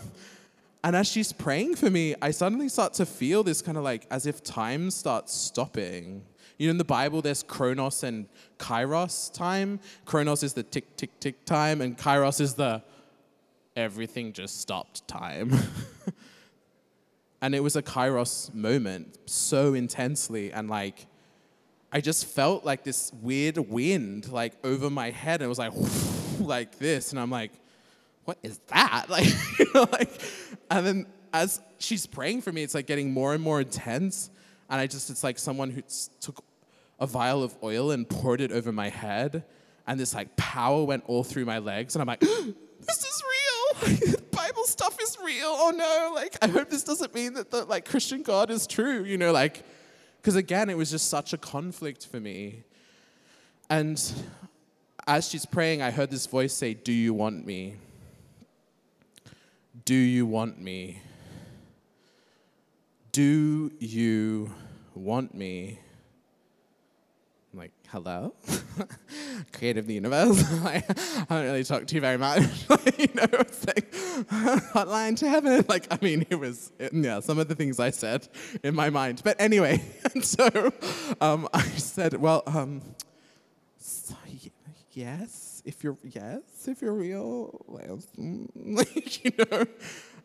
[0.84, 4.06] And as she's praying for me, I suddenly start to feel this kind of like
[4.10, 6.24] as if time starts stopping.
[6.58, 8.26] You know, in the Bible, there's Chronos and
[8.58, 9.78] Kairos time.
[10.06, 12.82] Chronos is the tick, tick, tick time, and Kairos is the
[13.76, 15.52] everything just stopped time.
[17.42, 21.06] and it was a Kairos moment so intensely, and like,
[21.92, 25.72] I just felt like this weird wind like over my head, and it was like,
[26.40, 27.52] like this, and I'm like,
[28.24, 29.06] what is that?
[29.08, 29.26] Like,
[29.58, 30.10] you know, like,
[30.70, 34.30] and then as she's praying for me, it's like getting more and more intense.
[34.70, 35.82] And I just, it's like someone who
[36.20, 36.44] took
[37.00, 39.44] a vial of oil and poured it over my head.
[39.86, 41.94] And this like power went all through my legs.
[41.94, 43.22] And I'm like, this is.
[44.30, 45.46] Bible stuff is real.
[45.48, 46.12] Oh no.
[46.14, 49.32] Like, I hope this doesn't mean that the like Christian God is true, you know,
[49.32, 49.62] like,
[50.20, 52.64] because again, it was just such a conflict for me.
[53.68, 54.00] And
[55.06, 57.76] as she's praying, I heard this voice say, Do you want me?
[59.84, 61.00] Do you want me?
[63.10, 64.52] Do you
[64.94, 65.78] want me?
[67.52, 68.34] I'm like, hello?
[69.52, 70.42] Creative the universe.
[70.64, 70.82] I
[71.28, 72.40] haven't really talked to you very much.
[72.98, 75.64] you know, it's like, hotline to heaven.
[75.68, 78.26] Like, I mean, it was, it, yeah, some of the things I said
[78.62, 79.20] in my mind.
[79.22, 79.84] But anyway,
[80.14, 80.72] and so
[81.20, 82.80] um, I said, well, um,
[83.76, 84.14] so,
[84.92, 89.64] yes if you're yes, if you're real, like, you know.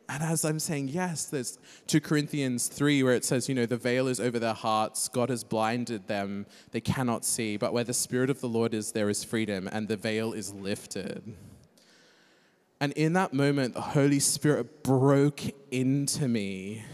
[0.09, 3.77] And as I'm saying yes, there's 2 Corinthians 3 where it says, you know, the
[3.77, 7.93] veil is over their hearts, God has blinded them, they cannot see, but where the
[7.93, 11.35] Spirit of the Lord is, there is freedom, and the veil is lifted.
[12.79, 15.41] And in that moment, the Holy Spirit broke
[15.71, 16.85] into me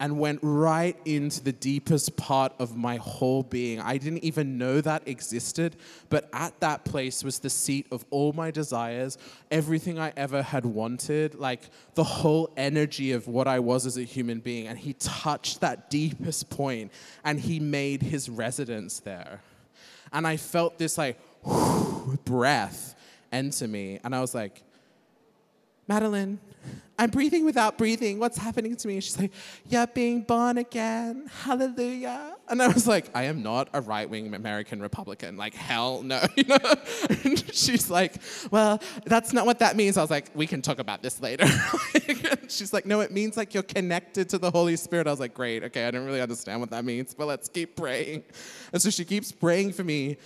[0.00, 3.80] and went right into the deepest part of my whole being.
[3.80, 5.76] I didn't even know that existed,
[6.08, 9.18] but at that place was the seat of all my desires,
[9.52, 14.02] everything I ever had wanted, like the whole energy of what I was as a
[14.02, 14.66] human being.
[14.66, 16.90] And he touched that deepest point
[17.22, 19.42] and he made his residence there.
[20.12, 21.20] And I felt this like
[22.24, 22.96] breath
[23.30, 24.00] enter me.
[24.02, 24.62] And I was like,
[25.86, 26.38] Madeline,
[26.98, 28.20] I'm breathing without breathing.
[28.20, 29.00] What's happening to me?
[29.00, 29.32] She's like,
[29.68, 31.28] You're being born again.
[31.42, 32.36] Hallelujah.
[32.48, 35.36] And I was like, I am not a right wing American Republican.
[35.36, 36.20] Like, hell no.
[36.36, 36.58] You know?
[37.24, 38.14] And she's like,
[38.50, 39.96] Well, that's not what that means.
[39.96, 41.46] I was like, We can talk about this later.
[42.48, 45.08] she's like, No, it means like you're connected to the Holy Spirit.
[45.08, 45.64] I was like, Great.
[45.64, 48.22] Okay, I don't really understand what that means, but let's keep praying.
[48.72, 50.16] And so she keeps praying for me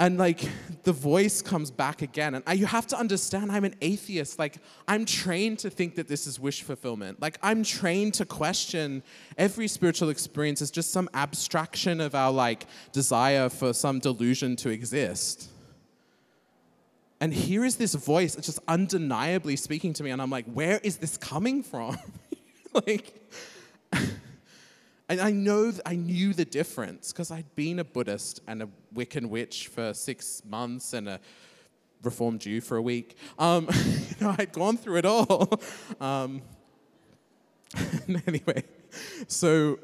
[0.00, 0.48] and like
[0.84, 4.38] the voice comes back again and I, you have to understand i'm an atheist.
[4.38, 7.20] Like i'm trained to think that this is wish fulfillment.
[7.20, 9.02] Like i'm trained to question
[9.36, 14.70] every spiritual experience as just some abstraction of our like desire for some delusion to
[14.70, 15.48] exist.
[17.20, 20.98] And here is this voice just undeniably speaking to me and i'm like where is
[20.98, 21.98] this coming from?
[22.86, 23.14] Like
[25.08, 29.30] and I know, I knew the difference because I'd been a Buddhist and a Wiccan
[29.30, 31.20] witch for six months and a
[32.02, 33.16] Reformed Jew for a week.
[33.38, 35.60] Um, you know, I'd gone through it all.
[36.00, 36.42] Um,
[38.26, 38.62] anyway,
[39.26, 39.78] so,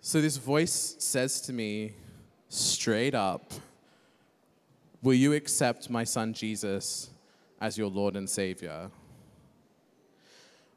[0.00, 1.92] so this voice says to me
[2.48, 3.52] straight up,
[5.02, 7.10] Will you accept my son Jesus
[7.60, 8.90] as your Lord and Savior?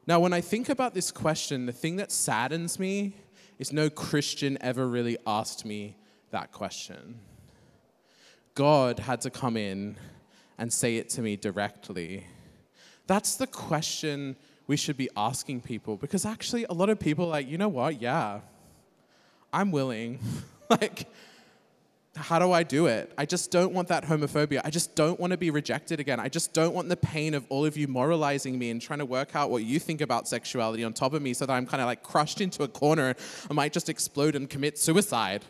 [0.06, 3.16] Now, when I think about this question, the thing that saddens me
[3.58, 5.96] is no Christian ever really asked me
[6.30, 7.20] that question.
[8.54, 9.96] God had to come in
[10.58, 12.26] and say it to me directly.
[13.06, 14.36] That's the question
[14.66, 18.00] we should be asking people because actually, a lot of people like, you know what?
[18.00, 18.40] Yeah,
[19.52, 20.18] I'm willing.
[20.70, 21.06] like,
[22.14, 23.10] how do I do it?
[23.16, 24.60] I just don't want that homophobia.
[24.64, 26.20] I just don't want to be rejected again.
[26.20, 29.06] I just don't want the pain of all of you moralizing me and trying to
[29.06, 31.80] work out what you think about sexuality on top of me so that I'm kind
[31.80, 33.08] of like crushed into a corner.
[33.08, 33.16] And
[33.50, 35.42] I might just explode and commit suicide,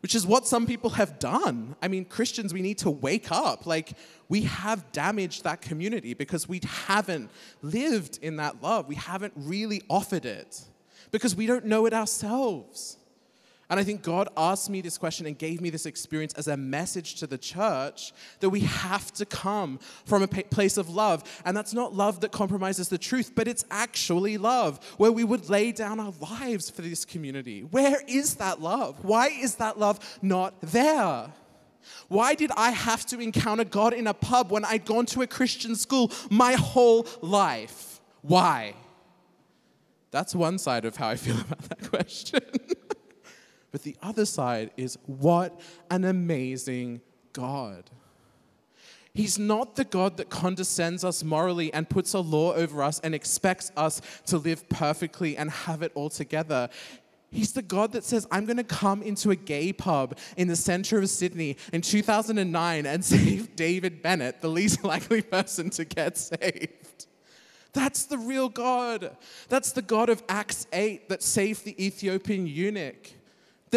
[0.00, 1.76] which is what some people have done.
[1.82, 3.66] I mean, Christians, we need to wake up.
[3.66, 3.92] Like,
[4.30, 8.88] we have damaged that community because we haven't lived in that love.
[8.88, 10.62] We haven't really offered it
[11.10, 12.96] because we don't know it ourselves.
[13.68, 16.56] And I think God asked me this question and gave me this experience as a
[16.56, 21.24] message to the church that we have to come from a place of love.
[21.44, 25.48] And that's not love that compromises the truth, but it's actually love where we would
[25.50, 27.62] lay down our lives for this community.
[27.62, 29.04] Where is that love?
[29.04, 31.32] Why is that love not there?
[32.08, 35.26] Why did I have to encounter God in a pub when I'd gone to a
[35.26, 38.00] Christian school my whole life?
[38.22, 38.74] Why?
[40.12, 42.40] That's one side of how I feel about that question.
[43.76, 45.60] But the other side is what
[45.90, 47.02] an amazing
[47.34, 47.90] God.
[49.12, 53.14] He's not the God that condescends us morally and puts a law over us and
[53.14, 56.70] expects us to live perfectly and have it all together.
[57.30, 60.56] He's the God that says, I'm going to come into a gay pub in the
[60.56, 66.16] center of Sydney in 2009 and save David Bennett, the least likely person to get
[66.16, 67.06] saved.
[67.76, 69.14] That's the real God.
[69.50, 73.12] That's the God of Acts 8 that saved the Ethiopian eunuch,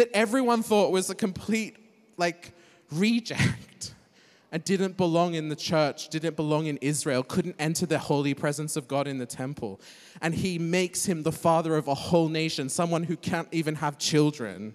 [0.00, 1.76] that everyone thought was a complete,
[2.16, 2.52] like,
[2.90, 3.94] reject
[4.52, 8.76] and didn't belong in the church, didn't belong in Israel, couldn't enter the holy presence
[8.76, 9.78] of God in the temple.
[10.22, 13.98] And he makes him the father of a whole nation, someone who can't even have
[13.98, 14.74] children.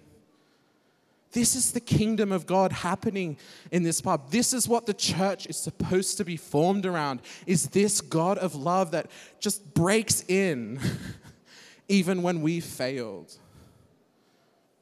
[1.31, 3.38] This is the kingdom of God happening
[3.71, 4.29] in this pub.
[4.29, 7.21] This is what the church is supposed to be formed around.
[7.47, 9.09] Is this God of love that
[9.39, 10.79] just breaks in
[11.88, 13.35] even when we failed.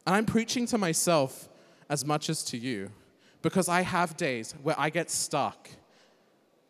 [0.05, 1.49] And I'm preaching to myself
[1.89, 2.91] as much as to you
[3.41, 5.69] because I have days where I get stuck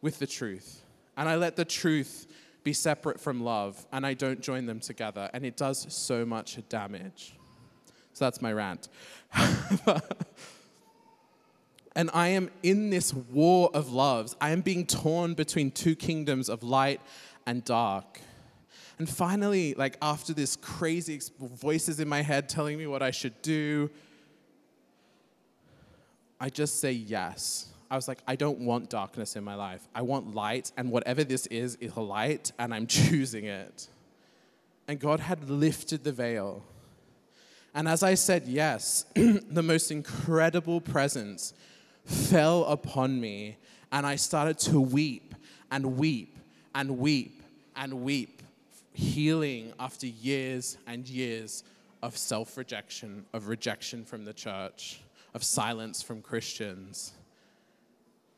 [0.01, 0.81] with the truth
[1.15, 2.27] and I let the truth
[2.63, 6.57] be separate from love and I don't join them together and it does so much
[6.69, 7.35] damage.
[8.13, 8.89] So that's my rant.
[11.95, 14.35] and I am in this war of loves.
[14.39, 17.01] I am being torn between two kingdoms of light
[17.45, 18.19] and dark.
[18.99, 23.41] And finally, like after this crazy voices in my head telling me what I should
[23.41, 23.89] do,
[26.39, 27.69] I just say yes.
[27.89, 29.87] I was like, I don't want darkness in my life.
[29.93, 33.87] I want light, and whatever this is, is a light, and I'm choosing it.
[34.87, 36.63] And God had lifted the veil.
[37.73, 41.53] And as I said yes, the most incredible presence
[42.05, 43.57] fell upon me,
[43.91, 45.33] and I started to weep
[45.71, 46.37] and weep
[46.75, 47.41] and weep
[47.75, 48.42] and weep,
[48.93, 51.63] healing after years and years
[52.01, 55.01] of self rejection, of rejection from the church
[55.33, 57.13] of silence from Christians.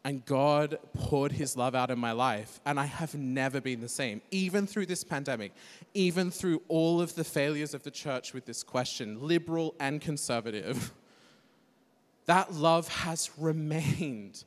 [0.04, 3.90] And God poured his love out in my life, and I have never been the
[3.90, 4.22] same.
[4.30, 5.52] Even through this pandemic,
[5.96, 10.92] even through all of the failures of the church with this question, liberal and conservative,
[12.28, 14.44] that love has remained.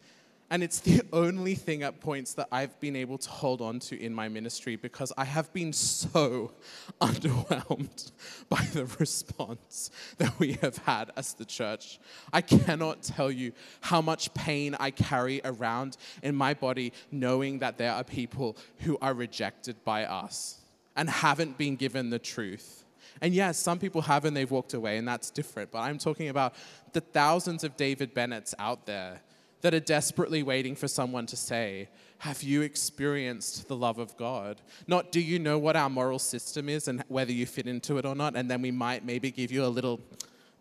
[0.51, 4.01] And it's the only thing at points that I've been able to hold on to
[4.01, 6.53] in my ministry because I have been so
[7.01, 8.13] underwhelmed
[8.49, 11.99] by the response that we have had as the church.
[12.33, 17.79] I cannot tell you how much pain I carry around in my body knowing that
[17.79, 20.61] there are people who are rejected by us
[20.97, 22.85] and haven't been given the truth.
[23.21, 25.73] And yes, some people have and they've walked away, and that's different.
[25.73, 26.55] But I'm talking about
[26.93, 29.21] the thousands of David Bennett's out there
[29.61, 34.61] that are desperately waiting for someone to say, Have you experienced the love of God?
[34.87, 38.07] Not, Do you know what our moral system is and whether you fit into it
[38.07, 38.37] or not?
[38.37, 40.01] And then we might maybe give you a little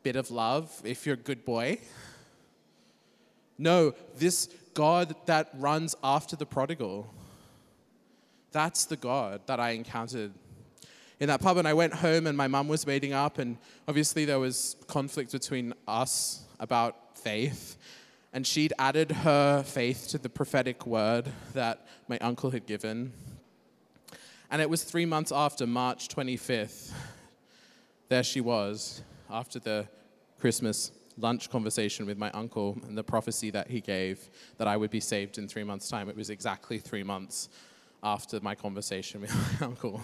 [0.03, 1.79] bit of love if you're a good boy.
[3.57, 7.11] No, this God that runs after the prodigal,
[8.51, 10.31] that's the God that I encountered
[11.19, 11.57] in that pub.
[11.57, 13.57] And I went home, and my mum was waiting up, and
[13.87, 17.77] obviously there was conflict between us about faith.
[18.33, 23.13] And she'd added her faith to the prophetic word that my uncle had given.
[24.49, 26.91] And it was three months after, March 25th,
[28.09, 29.87] there she was, after the
[30.39, 34.91] Christmas lunch conversation with my uncle and the prophecy that he gave that I would
[34.91, 36.09] be saved in three months' time.
[36.09, 37.49] It was exactly three months
[38.03, 40.01] after my conversation with my uncle.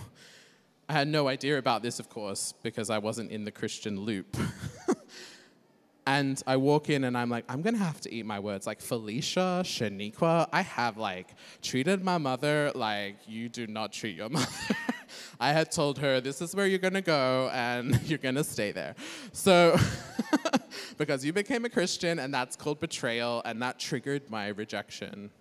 [0.90, 4.36] I had no idea about this, of course, because I wasn't in the Christian loop.
[6.06, 8.68] And I walk in and I'm like, I'm gonna have to eat my words.
[8.68, 14.30] Like Felicia, Shaniqua, I have like treated my mother like you do not treat your
[14.38, 14.48] mother.
[15.40, 18.96] I had told her this is where you're gonna go and you're gonna stay there.
[19.32, 19.78] So,
[20.98, 25.32] because you became a Christian and that's called betrayal and that triggered my rejection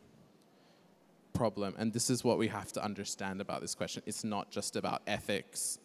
[1.32, 1.74] problem.
[1.76, 4.02] And this is what we have to understand about this question.
[4.06, 5.78] It's not just about ethics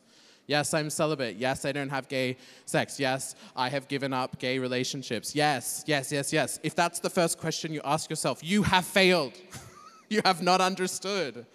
[0.47, 1.36] Yes, I'm celibate.
[1.36, 2.99] Yes, I don't have gay sex.
[2.99, 5.36] Yes, I have given up gay relationships.
[5.36, 6.57] Yes, yes, yes, yes.
[6.63, 9.33] If that's the first question you ask yourself, you have failed.
[10.10, 11.45] you have not understood.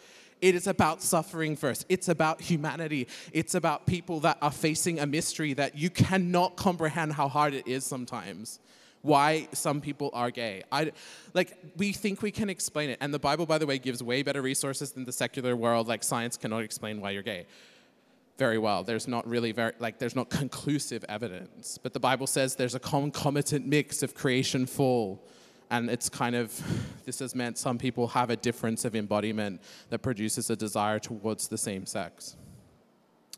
[0.42, 1.86] It is about suffering first.
[1.88, 3.08] It's about humanity.
[3.32, 7.66] It's about people that are facing a mystery that you cannot comprehend how hard it
[7.66, 8.60] is sometimes.
[9.00, 10.64] Why some people are gay.
[10.70, 10.92] I,
[11.32, 12.98] like, we think we can explain it.
[13.00, 15.88] And the Bible, by the way, gives way better resources than the secular world.
[15.88, 17.46] Like, science cannot explain why you're gay
[18.42, 18.82] very well.
[18.82, 21.78] There's not really very, like, there's not conclusive evidence.
[21.80, 25.24] But the Bible says there's a concomitant mix of creation fall.
[25.70, 26.48] And it's kind of,
[27.06, 31.46] this has meant some people have a difference of embodiment that produces a desire towards
[31.46, 32.34] the same sex.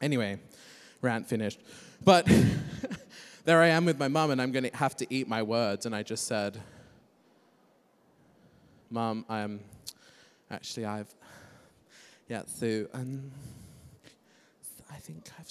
[0.01, 0.41] Anyway,
[1.03, 1.61] rant finished.
[2.03, 2.26] But
[3.45, 5.85] there I am with my mom, and I'm going to have to eat my words.
[5.85, 6.59] And I just said,
[8.89, 9.61] Mom, I'm
[10.51, 11.14] actually, I've,
[12.26, 13.31] yeah, so, um,
[14.95, 15.51] I think I've,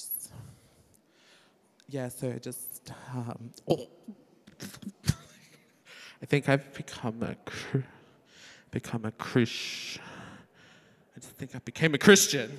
[1.89, 3.87] yeah, so I just, um, oh.
[6.21, 7.35] I think I've become a,
[8.71, 10.01] become a Christian.
[11.15, 12.57] I just think I became a Christian.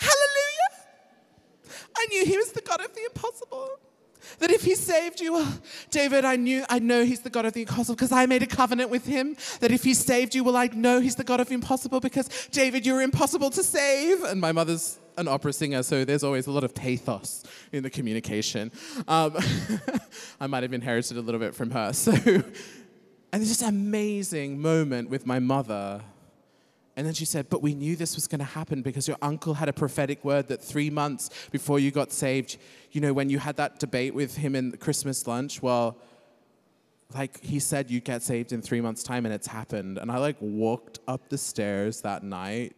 [0.00, 0.70] Hallelujah!
[1.96, 3.78] I knew he was the God of the impossible.
[4.38, 5.58] That if he saved you, well,
[5.90, 8.46] David, I knew, I know he's the God of the impossible because I made a
[8.46, 9.36] covenant with him.
[9.60, 12.86] That if he saved you, well, I know he's the God of impossible because David,
[12.86, 14.22] you're impossible to save.
[14.24, 17.90] And my mother's an opera singer, so there's always a lot of pathos in the
[17.90, 18.72] communication.
[19.06, 19.36] Um,
[20.40, 21.92] I might have inherited a little bit from her.
[21.92, 26.02] So, and it's just an amazing moment with my mother
[26.96, 29.54] and then she said, But we knew this was going to happen because your uncle
[29.54, 32.56] had a prophetic word that three months before you got saved,
[32.92, 35.96] you know, when you had that debate with him in Christmas lunch, well,
[37.12, 39.98] like he said, you'd get saved in three months' time, and it's happened.
[39.98, 42.74] And I like walked up the stairs that night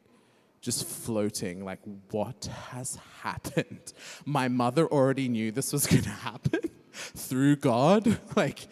[0.60, 1.78] just floating, like,
[2.10, 3.92] what has happened?
[4.24, 6.60] My mother already knew this was going to happen
[6.92, 8.18] through God.
[8.36, 8.66] Like,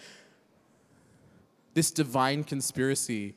[1.75, 3.35] this divine conspiracy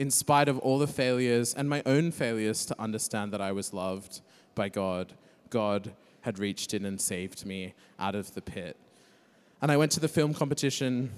[0.00, 3.74] in spite of all the failures and my own failures to understand that I was
[3.74, 4.22] loved
[4.54, 5.12] by God,
[5.50, 5.92] God
[6.22, 8.78] had reached in and saved me out of the pit.
[9.60, 11.10] And I went to the film competition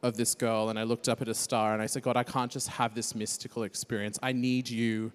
[0.00, 2.22] of this girl and I looked up at a star and I said, God, I
[2.22, 4.20] can't just have this mystical experience.
[4.22, 5.10] I need you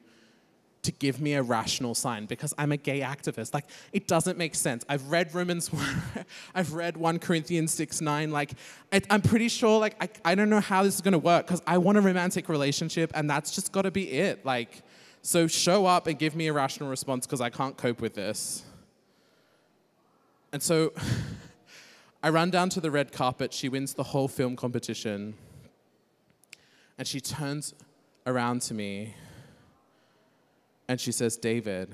[0.83, 3.53] to give me a rational sign because I'm a gay activist.
[3.53, 4.85] Like, it doesn't make sense.
[4.87, 5.85] I've read Romans 1,
[6.55, 8.31] I've read 1 Corinthians 6 9.
[8.31, 8.51] Like,
[8.91, 11.61] I, am pretty sure, like, I, I don't know how this is gonna work because
[11.65, 14.45] I want a romantic relationship and that's just gotta be it.
[14.45, 14.83] Like,
[15.21, 18.63] so show up and give me a rational response because I can't cope with this.
[20.51, 20.93] And so
[22.23, 23.53] I run down to the red carpet.
[23.53, 25.35] She wins the whole film competition.
[26.97, 27.73] And she turns
[28.25, 29.15] around to me
[30.93, 31.89] and she says, David,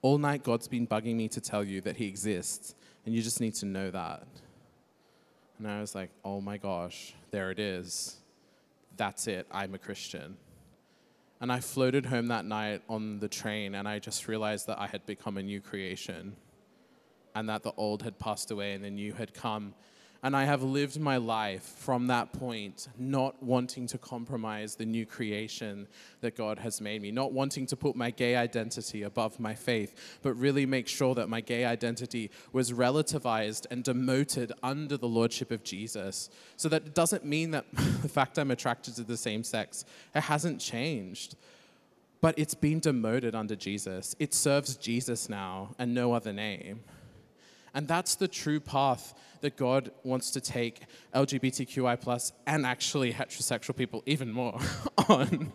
[0.00, 3.40] all night God's been bugging me to tell you that He exists, and you just
[3.40, 4.28] need to know that.
[5.58, 8.18] And I was like, oh my gosh, there it is.
[8.96, 10.36] That's it, I'm a Christian.
[11.40, 14.86] And I floated home that night on the train, and I just realized that I
[14.86, 16.36] had become a new creation,
[17.34, 19.74] and that the old had passed away and the new had come.
[20.22, 25.06] And I have lived my life from that point, not wanting to compromise the new
[25.06, 25.88] creation
[26.20, 30.18] that God has made me, not wanting to put my gay identity above my faith,
[30.20, 35.50] but really make sure that my gay identity was relativized and demoted under the lordship
[35.50, 36.28] of Jesus.
[36.56, 40.24] So that it doesn't mean that the fact I'm attracted to the same sex, it
[40.24, 41.34] hasn't changed.
[42.20, 44.14] But it's been demoted under Jesus.
[44.18, 46.80] It serves Jesus now and no other name.
[47.74, 50.82] And that's the true path that God wants to take
[51.14, 54.58] LGBTQI plus and actually heterosexual people even more
[55.08, 55.52] on.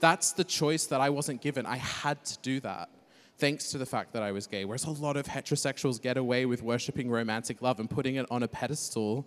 [0.00, 1.66] That's the choice that I wasn't given.
[1.66, 2.90] I had to do that
[3.38, 4.64] thanks to the fact that I was gay.
[4.64, 8.42] Whereas a lot of heterosexuals get away with worshiping romantic love and putting it on
[8.42, 9.26] a pedestal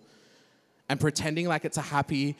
[0.88, 2.36] and pretending like it's a happy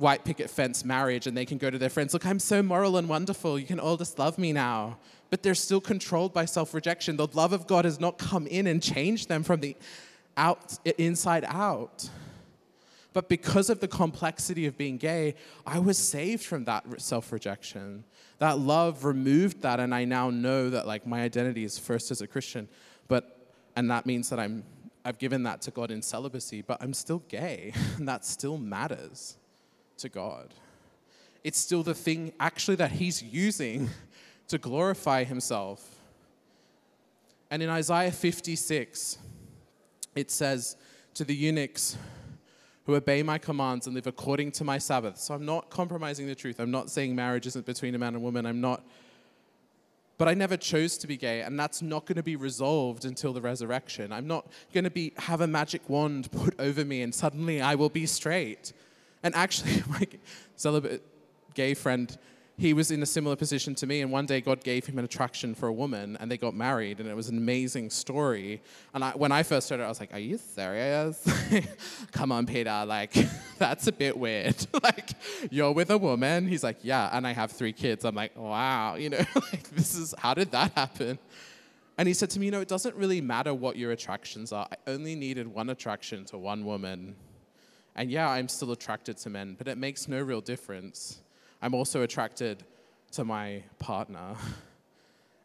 [0.00, 2.96] white picket fence marriage and they can go to their friends, look, I'm so moral
[2.96, 3.58] and wonderful.
[3.58, 4.98] You can all just love me now
[5.30, 7.16] but they're still controlled by self rejection.
[7.16, 9.76] The love of God has not come in and changed them from the
[10.36, 12.10] out, inside out.
[13.12, 15.34] But because of the complexity of being gay,
[15.66, 18.04] I was saved from that self rejection.
[18.38, 22.20] That love removed that, and I now know that like my identity is first as
[22.20, 22.68] a Christian,
[23.08, 23.36] but
[23.76, 24.64] and that means that I'm
[25.04, 29.36] I've given that to God in celibacy, but I'm still gay, and that still matters
[30.00, 30.54] to God.
[31.42, 33.88] It's still the thing actually that He's using
[34.48, 36.00] to glorify himself.
[37.50, 39.18] And in Isaiah 56,
[40.14, 40.76] it says,
[41.14, 41.96] To the eunuchs
[42.84, 45.18] who obey my commands and live according to my Sabbath.
[45.18, 46.58] So I'm not compromising the truth.
[46.58, 48.46] I'm not saying marriage isn't between a man and woman.
[48.46, 48.84] I'm not.
[50.18, 53.32] But I never chose to be gay, and that's not going to be resolved until
[53.32, 54.12] the resurrection.
[54.12, 57.74] I'm not going to be have a magic wand put over me and suddenly I
[57.74, 58.72] will be straight.
[59.22, 60.06] And actually, my
[60.56, 61.02] celibate
[61.54, 62.16] gay friend
[62.60, 65.04] he was in a similar position to me, and one day God gave him an
[65.06, 68.60] attraction for a woman, and they got married, and it was an amazing story.
[68.92, 71.26] And I, when I first heard it, I was like, "Are you serious?
[72.12, 72.84] Come on, Peter!
[72.86, 73.14] Like,
[73.58, 74.66] that's a bit weird.
[74.82, 75.12] like,
[75.50, 78.04] you're with a woman." He's like, "Yeah," and I have three kids.
[78.04, 81.18] I'm like, "Wow, you know, like this is how did that happen?"
[81.96, 84.68] And he said to me, "You know, it doesn't really matter what your attractions are.
[84.70, 87.16] I only needed one attraction to one woman."
[87.96, 91.20] And yeah, I'm still attracted to men, but it makes no real difference
[91.62, 92.64] I'm also attracted
[93.12, 94.34] to my partner.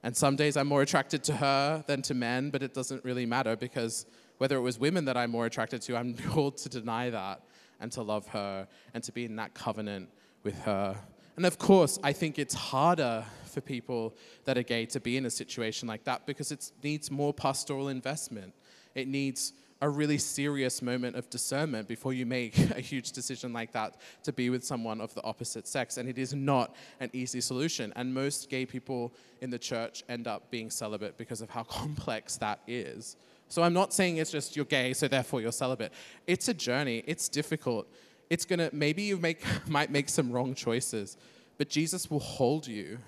[0.03, 3.25] And some days I'm more attracted to her than to men, but it doesn't really
[3.25, 4.05] matter because
[4.37, 7.41] whether it was women that I'm more attracted to, I'm called to deny that
[7.79, 10.09] and to love her and to be in that covenant
[10.43, 10.95] with her.
[11.37, 15.25] And of course, I think it's harder for people that are gay to be in
[15.25, 18.53] a situation like that because it needs more pastoral investment.
[18.93, 23.71] It needs a really serious moment of discernment before you make a huge decision like
[23.73, 25.97] that to be with someone of the opposite sex.
[25.97, 27.91] And it is not an easy solution.
[27.95, 32.37] And most gay people in the church end up being celibate because of how complex
[32.37, 33.17] that is.
[33.47, 35.93] So I'm not saying it's just you're gay, so therefore you're celibate.
[36.25, 37.87] It's a journey, it's difficult
[38.29, 41.17] it's gonna maybe you make might make some wrong choices,
[41.57, 42.99] but Jesus will hold you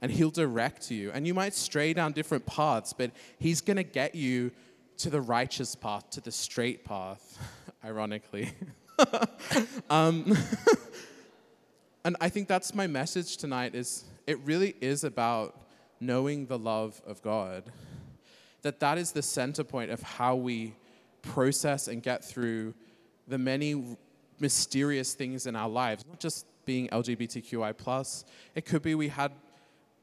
[0.00, 1.10] and he'll direct you.
[1.12, 4.50] And you might stray down different paths, but he's gonna get you
[4.98, 7.38] to the righteous path, to the straight path,
[7.84, 8.52] ironically.
[9.90, 10.36] um,
[12.04, 15.60] and I think that's my message tonight is it really is about
[16.00, 17.64] knowing the love of God.
[18.62, 20.74] That that is the center point of how we
[21.22, 22.74] process and get through
[23.26, 23.96] the many
[24.40, 28.24] mysterious things in our lives, not just being LGBTQI plus.
[28.54, 29.32] It could be we had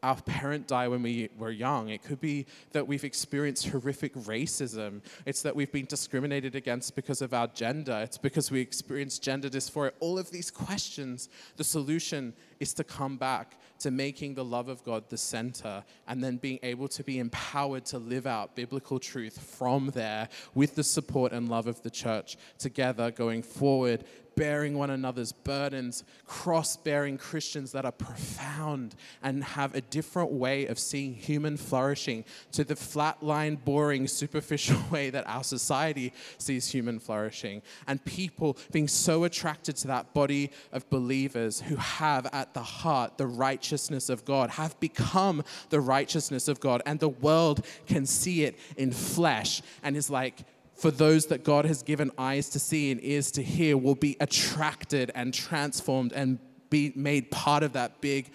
[0.04, 1.90] our parent die when we were young.
[1.90, 5.02] It could be that we've experienced horrific racism.
[5.26, 8.00] It's that we've been discriminated against because of our gender.
[8.04, 9.92] It's because we experienced gender dysphoria.
[10.00, 14.84] All of these questions, the solution is to come back to making the love of
[14.84, 19.40] God the center and then being able to be empowered to live out biblical truth
[19.40, 24.04] from there with the support and love of the church together going forward
[24.36, 30.66] bearing one another's burdens, cross bearing Christians that are profound and have a different way
[30.68, 37.00] of seeing human flourishing to the flatline, boring, superficial way that our society sees human
[37.00, 37.62] flourishing.
[37.88, 43.18] And people being so attracted to that body of believers who have at the heart
[43.18, 48.44] the righteousness of God, have become the righteousness of God, and the world can see
[48.44, 50.44] it in flesh and is like,
[50.82, 54.18] for those that God has given eyes to see and ears to hear will be
[54.20, 56.40] attracted and transformed and
[56.72, 58.32] be made part of that big,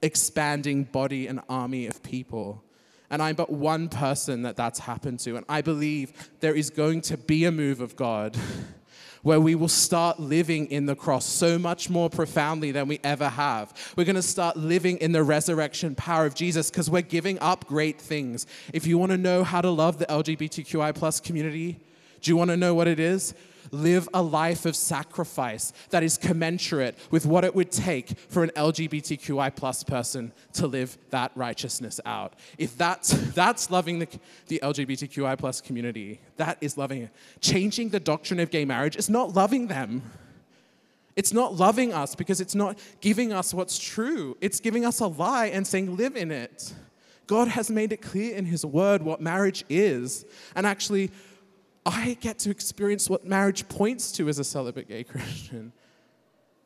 [0.00, 2.64] expanding body and army of people.
[3.10, 5.36] And I'm but one person that that's happened to.
[5.36, 8.34] And I believe there is going to be a move of God
[9.22, 13.28] where we will start living in the cross so much more profoundly than we ever
[13.28, 13.74] have.
[13.96, 17.66] We're going to start living in the resurrection power of Jesus because we're giving up
[17.66, 18.46] great things.
[18.72, 21.78] If you want to know how to love the LGBTQI plus community,
[22.20, 23.34] do you want to know what it is?
[23.70, 28.50] Live a life of sacrifice that is commensurate with what it would take for an
[28.56, 32.34] LGBTQI plus person to live that righteousness out.
[32.58, 34.08] If that's, that's loving the,
[34.48, 37.10] the LGBTQI plus community, that is loving it.
[37.40, 40.02] Changing the doctrine of gay marriage is not loving them.
[41.16, 44.36] It's not loving us because it's not giving us what's true.
[44.40, 46.72] It's giving us a lie and saying, live in it.
[47.26, 50.24] God has made it clear in His Word what marriage is.
[50.54, 51.10] And actually,
[51.88, 55.72] I get to experience what marriage points to as a celibate gay Christian.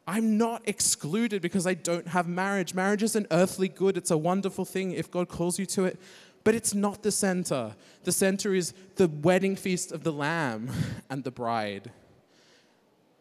[0.07, 2.75] I'm not excluded because I don't have marriage.
[2.75, 6.01] Marriage is an earthly good, it's a wonderful thing if God calls you to it,
[6.43, 7.77] but it's not the center.
[8.03, 10.71] The center is the wedding feast of the Lamb
[11.11, 11.93] and the bride.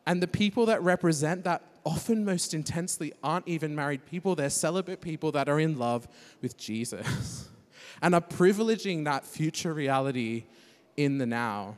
[0.07, 5.01] And the people that represent that often most intensely aren't even married people, they're celibate
[5.01, 6.07] people that are in love
[6.41, 7.47] with Jesus
[8.01, 10.45] and are privileging that future reality
[10.97, 11.75] in the now.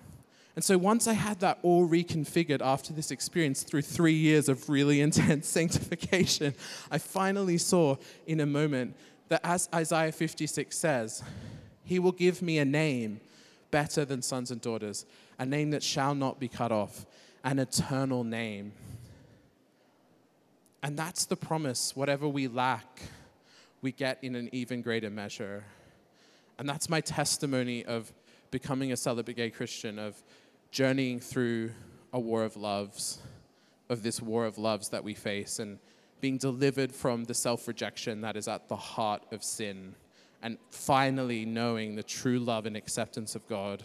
[0.55, 4.69] And so once I had that all reconfigured after this experience through three years of
[4.69, 6.53] really intense sanctification,
[6.91, 7.97] I finally saw
[8.27, 8.95] in a moment
[9.29, 11.23] that as Isaiah 56 says,
[11.83, 13.19] He will give me a name
[13.71, 15.05] better than sons and daughters,
[15.39, 17.07] a name that shall not be cut off,
[17.43, 18.73] an eternal name.
[20.83, 21.95] And that's the promise.
[21.95, 23.01] Whatever we lack,
[23.81, 25.63] we get in an even greater measure.
[26.59, 28.13] And that's my testimony of
[28.51, 30.21] becoming a celibate gay Christian, of
[30.73, 31.71] journeying through
[32.11, 33.19] a war of loves,
[33.89, 35.77] of this war of loves that we face, and
[36.19, 39.95] being delivered from the self rejection that is at the heart of sin,
[40.41, 43.83] and finally knowing the true love and acceptance of God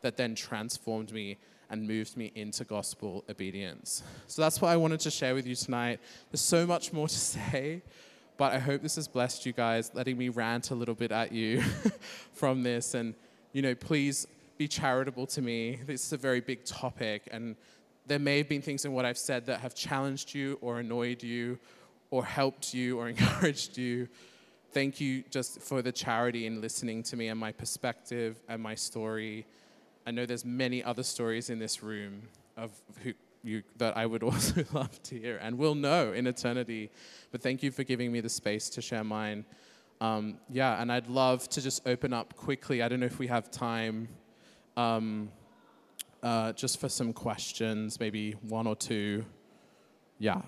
[0.00, 1.36] that then transformed me
[1.70, 4.02] and moved me into gospel obedience.
[4.26, 6.00] So that's what I wanted to share with you tonight.
[6.30, 7.82] There's so much more to say,
[8.38, 11.30] but I hope this has blessed you guys, letting me rant a little bit at
[11.30, 11.62] you
[12.32, 12.94] from this.
[12.94, 13.14] And,
[13.52, 14.26] you know, please
[14.62, 15.80] be charitable to me.
[15.86, 17.56] This is a very big topic, and
[18.06, 21.20] there may have been things in what I've said that have challenged you or annoyed
[21.20, 21.58] you
[22.12, 24.06] or helped you or encouraged you.
[24.70, 28.76] Thank you just for the charity in listening to me and my perspective and my
[28.76, 29.46] story.
[30.06, 32.22] I know there's many other stories in this room
[32.56, 32.70] of
[33.02, 36.92] who you, that I would also love to hear and will know in eternity.
[37.32, 39.44] But thank you for giving me the space to share mine.
[40.00, 42.80] Um, yeah, and I'd love to just open up quickly.
[42.80, 44.06] I don't know if we have time
[44.76, 45.30] um,
[46.22, 49.24] uh, just for some questions, maybe one or two.
[50.18, 50.40] Yeah.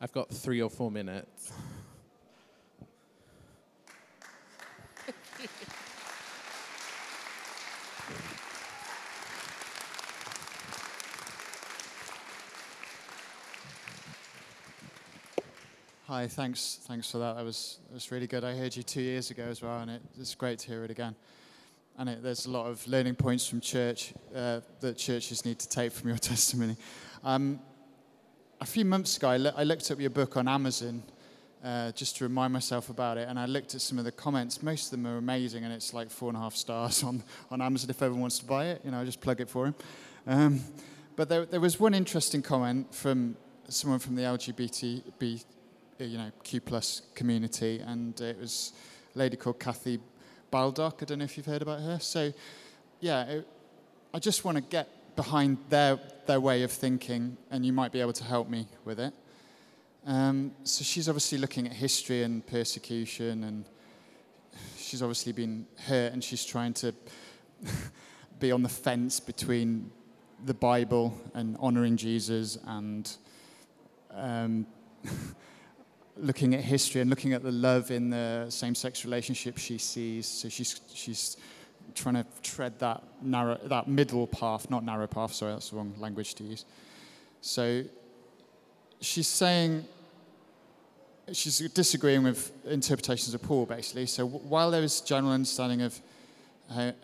[0.00, 1.52] I've got three or four minutes.
[16.06, 17.34] Hi, thanks, thanks for that.
[17.34, 18.44] That was, that was really good.
[18.44, 20.90] I heard you two years ago as well, and it, it's great to hear it
[20.90, 21.16] again.
[21.98, 25.68] And it, there's a lot of learning points from church uh, that churches need to
[25.68, 26.76] take from your testimony.
[27.24, 27.60] Um,
[28.60, 31.02] a few months ago, I, I, looked up your book on Amazon
[31.64, 34.62] uh, just to remind myself about it, and I looked at some of the comments.
[34.62, 37.62] Most of them are amazing, and it's like four and a half stars on, on
[37.62, 38.82] Amazon if everyone wants to buy it.
[38.84, 39.74] You know, I just plug it for him.
[40.26, 40.60] Um,
[41.16, 43.36] but there, there was one interesting comment from
[43.68, 45.02] someone from the LGBT
[45.98, 48.74] uh, you know, Q plus community, and it was
[49.14, 49.98] a lady called Kathy
[50.50, 50.98] Baldock.
[51.02, 51.98] I don't know if you've heard about her.
[52.00, 52.32] So,
[53.00, 53.48] yeah, it,
[54.12, 58.00] I just want to get behind their their way of thinking, and you might be
[58.00, 59.14] able to help me with it.
[60.06, 63.64] Um, so she's obviously looking at history and persecution, and
[64.76, 66.94] she's obviously been hurt, and she's trying to
[68.40, 69.90] be on the fence between
[70.44, 73.16] the Bible and honoring Jesus and
[74.12, 74.66] um,
[76.18, 80.26] looking at history and looking at the love in the same-sex relationship she sees.
[80.26, 81.36] So she's she's
[81.94, 85.32] trying to tread that narrow, that middle path, not narrow path.
[85.32, 86.64] Sorry, that's the wrong language to use.
[87.40, 87.84] So
[89.00, 89.84] she's saying
[91.32, 94.06] she's disagreeing with interpretations of Paul, basically.
[94.06, 96.00] So while there is general understanding of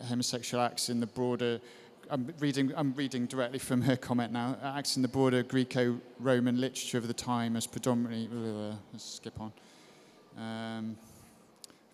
[0.08, 1.60] homosexual acts in the broader
[2.12, 4.58] I'm reading, I'm reading directly from her comment now.
[4.62, 8.28] Acts in the broader Greco-Roman literature of the time as predominantly.
[8.92, 9.50] Let's skip on.
[10.36, 10.96] Um,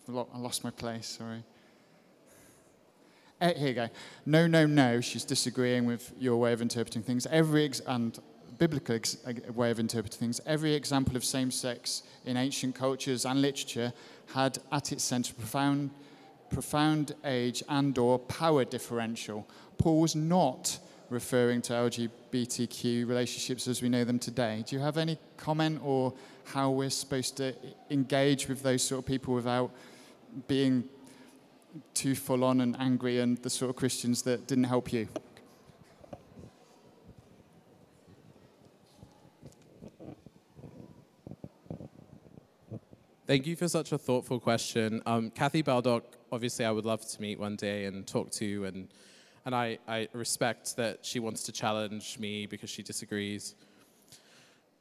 [0.09, 1.07] I lost my place.
[1.07, 1.41] Sorry.
[3.39, 3.87] Uh, here you go.
[4.25, 4.99] No, no, no.
[4.99, 7.25] She's disagreeing with your way of interpreting things.
[7.27, 8.19] Every ex- and
[8.57, 9.15] biblical ex-
[9.55, 10.41] way of interpreting things.
[10.45, 13.93] Every example of same-sex in ancient cultures and literature
[14.33, 15.91] had at its centre profound,
[16.49, 19.47] profound age and/or power differential
[19.79, 20.77] Paul was not
[21.09, 24.63] referring to LGBTQ relationships as we know them today.
[24.67, 26.13] Do you have any comment or
[26.43, 27.55] how we're supposed to
[27.89, 29.71] engage with those sort of people without
[30.47, 30.83] being
[31.93, 35.07] too full on and angry and the sort of Christians that didn't help you?
[43.25, 45.03] Thank you for such a thoughtful question.
[45.05, 48.89] Um, Kathy Baldock, obviously, I would love to meet one day and talk to and
[49.49, 53.55] and I, I respect that she wants to challenge me because she disagrees.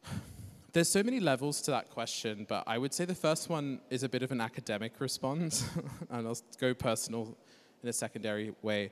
[0.74, 4.02] There's so many levels to that question, but I would say the first one is
[4.02, 5.66] a bit of an academic response,
[6.10, 7.34] and I'll go personal
[7.82, 8.90] in a secondary way.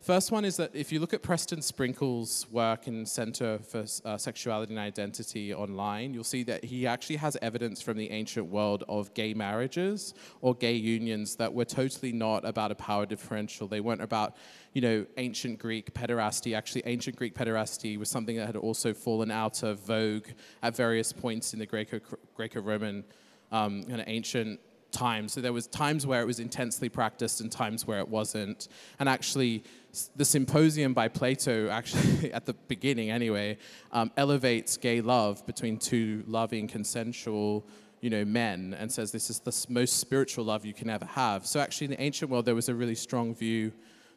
[0.00, 4.16] First one is that if you look at Preston Sprinkle's work in Center for uh,
[4.16, 8.84] Sexuality and Identity online, you'll see that he actually has evidence from the ancient world
[8.88, 13.66] of gay marriages or gay unions that were totally not about a power differential.
[13.66, 14.36] They weren't about,
[14.74, 16.56] you know, ancient Greek pederasty.
[16.56, 20.28] Actually, ancient Greek pederasty was something that had also fallen out of vogue
[20.62, 21.98] at various points in the Greco
[22.36, 23.04] Greco-Roman
[23.50, 24.60] um, kind of ancient
[24.96, 28.68] So there was times where it was intensely practiced and times where it wasn't.
[28.98, 29.62] And actually,
[30.16, 33.58] the symposium by Plato, actually at the beginning anyway,
[33.92, 37.66] um, elevates gay love between two loving, consensual,
[38.00, 41.46] you know, men, and says this is the most spiritual love you can ever have.
[41.46, 43.72] So actually, in the ancient world, there was a really strong view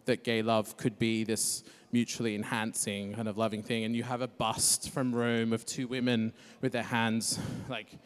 [0.06, 3.84] that gay love could be this mutually enhancing kind of loving thing.
[3.84, 7.98] And you have a bust from Rome of two women with their hands like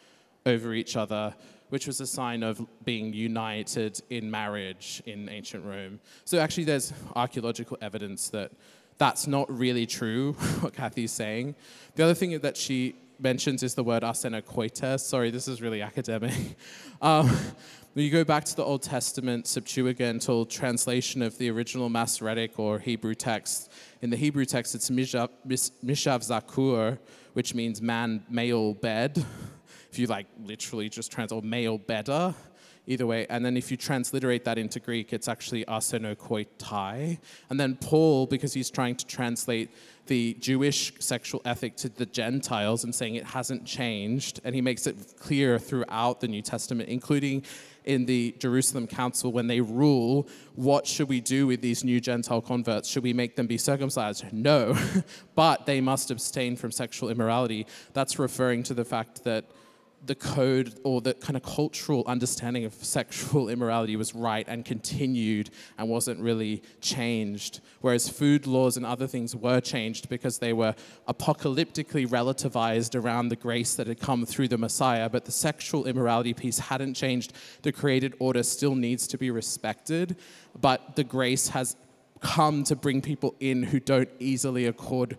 [0.45, 1.33] over each other
[1.73, 5.99] which was a sign of being united in marriage in ancient Rome.
[6.23, 8.51] So actually, there's archaeological evidence that
[8.99, 11.55] that's not really true, what Kathy's saying.
[11.95, 14.99] The other thing that she mentions is the word arsenokoites.
[14.99, 16.35] Sorry, this is really academic.
[17.01, 17.27] Um,
[17.93, 22.79] when you go back to the Old Testament Septuagint translation of the original Masoretic or
[22.79, 23.71] Hebrew text,
[24.01, 25.29] in the Hebrew text it's Mishkav
[25.83, 26.99] Zakur,
[27.33, 29.25] which means man, male bed
[29.93, 32.33] if you like literally just translate male better,
[32.87, 33.27] either way.
[33.29, 37.19] And then if you transliterate that into Greek, it's actually arsenokoitai.
[37.51, 39.69] And then Paul, because he's trying to translate
[40.07, 44.87] the Jewish sexual ethic to the Gentiles and saying it hasn't changed, and he makes
[44.87, 47.43] it clear throughout the New Testament, including
[47.85, 52.41] in the Jerusalem Council when they rule, what should we do with these new Gentile
[52.41, 52.89] converts?
[52.89, 54.25] Should we make them be circumcised?
[54.33, 54.77] No,
[55.35, 57.67] but they must abstain from sexual immorality.
[57.93, 59.45] That's referring to the fact that
[60.05, 65.49] the code or the kind of cultural understanding of sexual immorality was right and continued
[65.77, 67.61] and wasn't really changed.
[67.81, 70.75] Whereas food laws and other things were changed because they were
[71.07, 75.09] apocalyptically relativized around the grace that had come through the Messiah.
[75.09, 77.33] But the sexual immorality piece hadn't changed.
[77.61, 80.17] The created order still needs to be respected,
[80.59, 81.75] but the grace has
[82.19, 85.17] come to bring people in who don't easily accord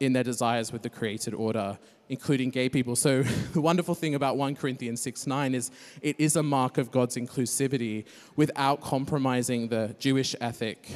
[0.00, 1.78] in their desires with the created order,
[2.12, 2.94] including gay people.
[2.94, 3.22] So,
[3.54, 5.70] the wonderful thing about 1 Corinthians 6 9 is
[6.02, 8.04] it is a mark of God's inclusivity
[8.36, 10.90] without compromising the Jewish ethic,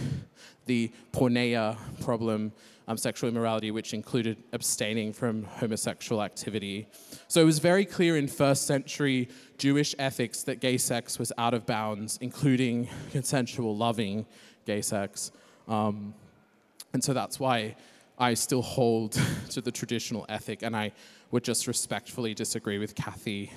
[0.66, 2.52] the porneia problem,
[2.86, 6.86] um, sexual immorality, which included abstaining from homosexual activity.
[7.28, 11.54] So, it was very clear in first century Jewish ethics that gay sex was out
[11.54, 14.26] of bounds, including consensual, loving
[14.66, 15.32] gay sex.
[15.66, 16.12] Um,
[16.92, 17.74] and so that's why
[18.18, 19.12] I still hold
[19.50, 20.92] to the traditional ethic, and I
[21.30, 23.52] would just respectfully disagree with Kathy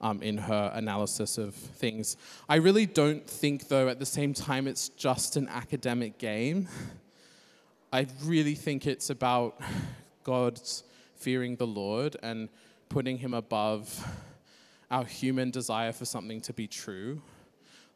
[0.00, 2.16] um, in her analysis of things.
[2.48, 6.68] I really don't think, though, at the same time, it's just an academic game.
[7.92, 9.60] I really think it's about
[10.24, 10.84] God's
[11.14, 12.48] fearing the Lord and
[12.88, 14.06] putting Him above
[14.90, 17.22] our human desire for something to be true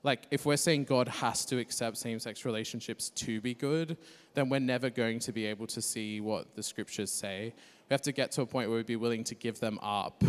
[0.02, 3.96] like if we're saying God has to accept same-sex relationships to be good,
[4.34, 7.52] then we're never going to be able to see what the scriptures say.
[7.88, 10.22] We have to get to a point where we'd be willing to give them up,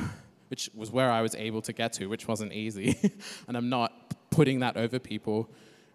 [0.49, 2.97] which was where I was able to get to, which wasn't easy.
[3.47, 5.49] and I'm not putting that over people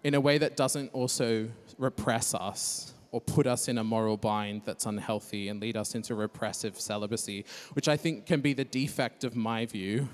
[0.05, 1.49] in a way that doesn't also
[1.79, 6.15] repress us or put us in a moral bind that's unhealthy and lead us into
[6.15, 7.45] repressive celibacy,
[7.75, 10.09] which I think can be the defect of my view,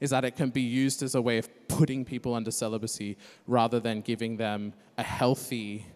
[0.00, 3.80] is that it can be used as a way of putting people under celibacy rather
[3.80, 5.86] than giving them a healthy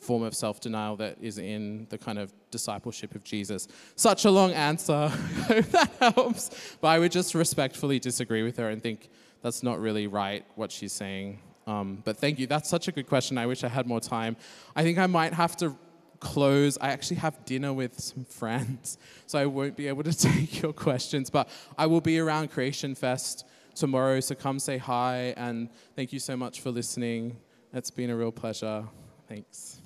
[0.00, 3.68] form of self denial that is in the kind of discipleship of Jesus.
[3.94, 5.08] Such a long answer.
[5.46, 6.76] Hope that helps.
[6.80, 9.10] But I would just respectfully disagree with her and think
[9.42, 11.38] that's not really right what she's saying.
[11.66, 12.48] Um, but thank you.
[12.48, 13.38] That's such a good question.
[13.38, 14.36] I wish I had more time.
[14.74, 15.76] I think I might have to
[16.20, 16.78] close.
[16.80, 20.72] I actually have dinner with some friends, so I won't be able to take your
[20.72, 26.12] questions, but I will be around Creation Fest tomorrow, so come say hi, and thank
[26.12, 27.36] you so much for listening.
[27.72, 28.84] It's been a real pleasure.
[29.28, 29.79] Thanks.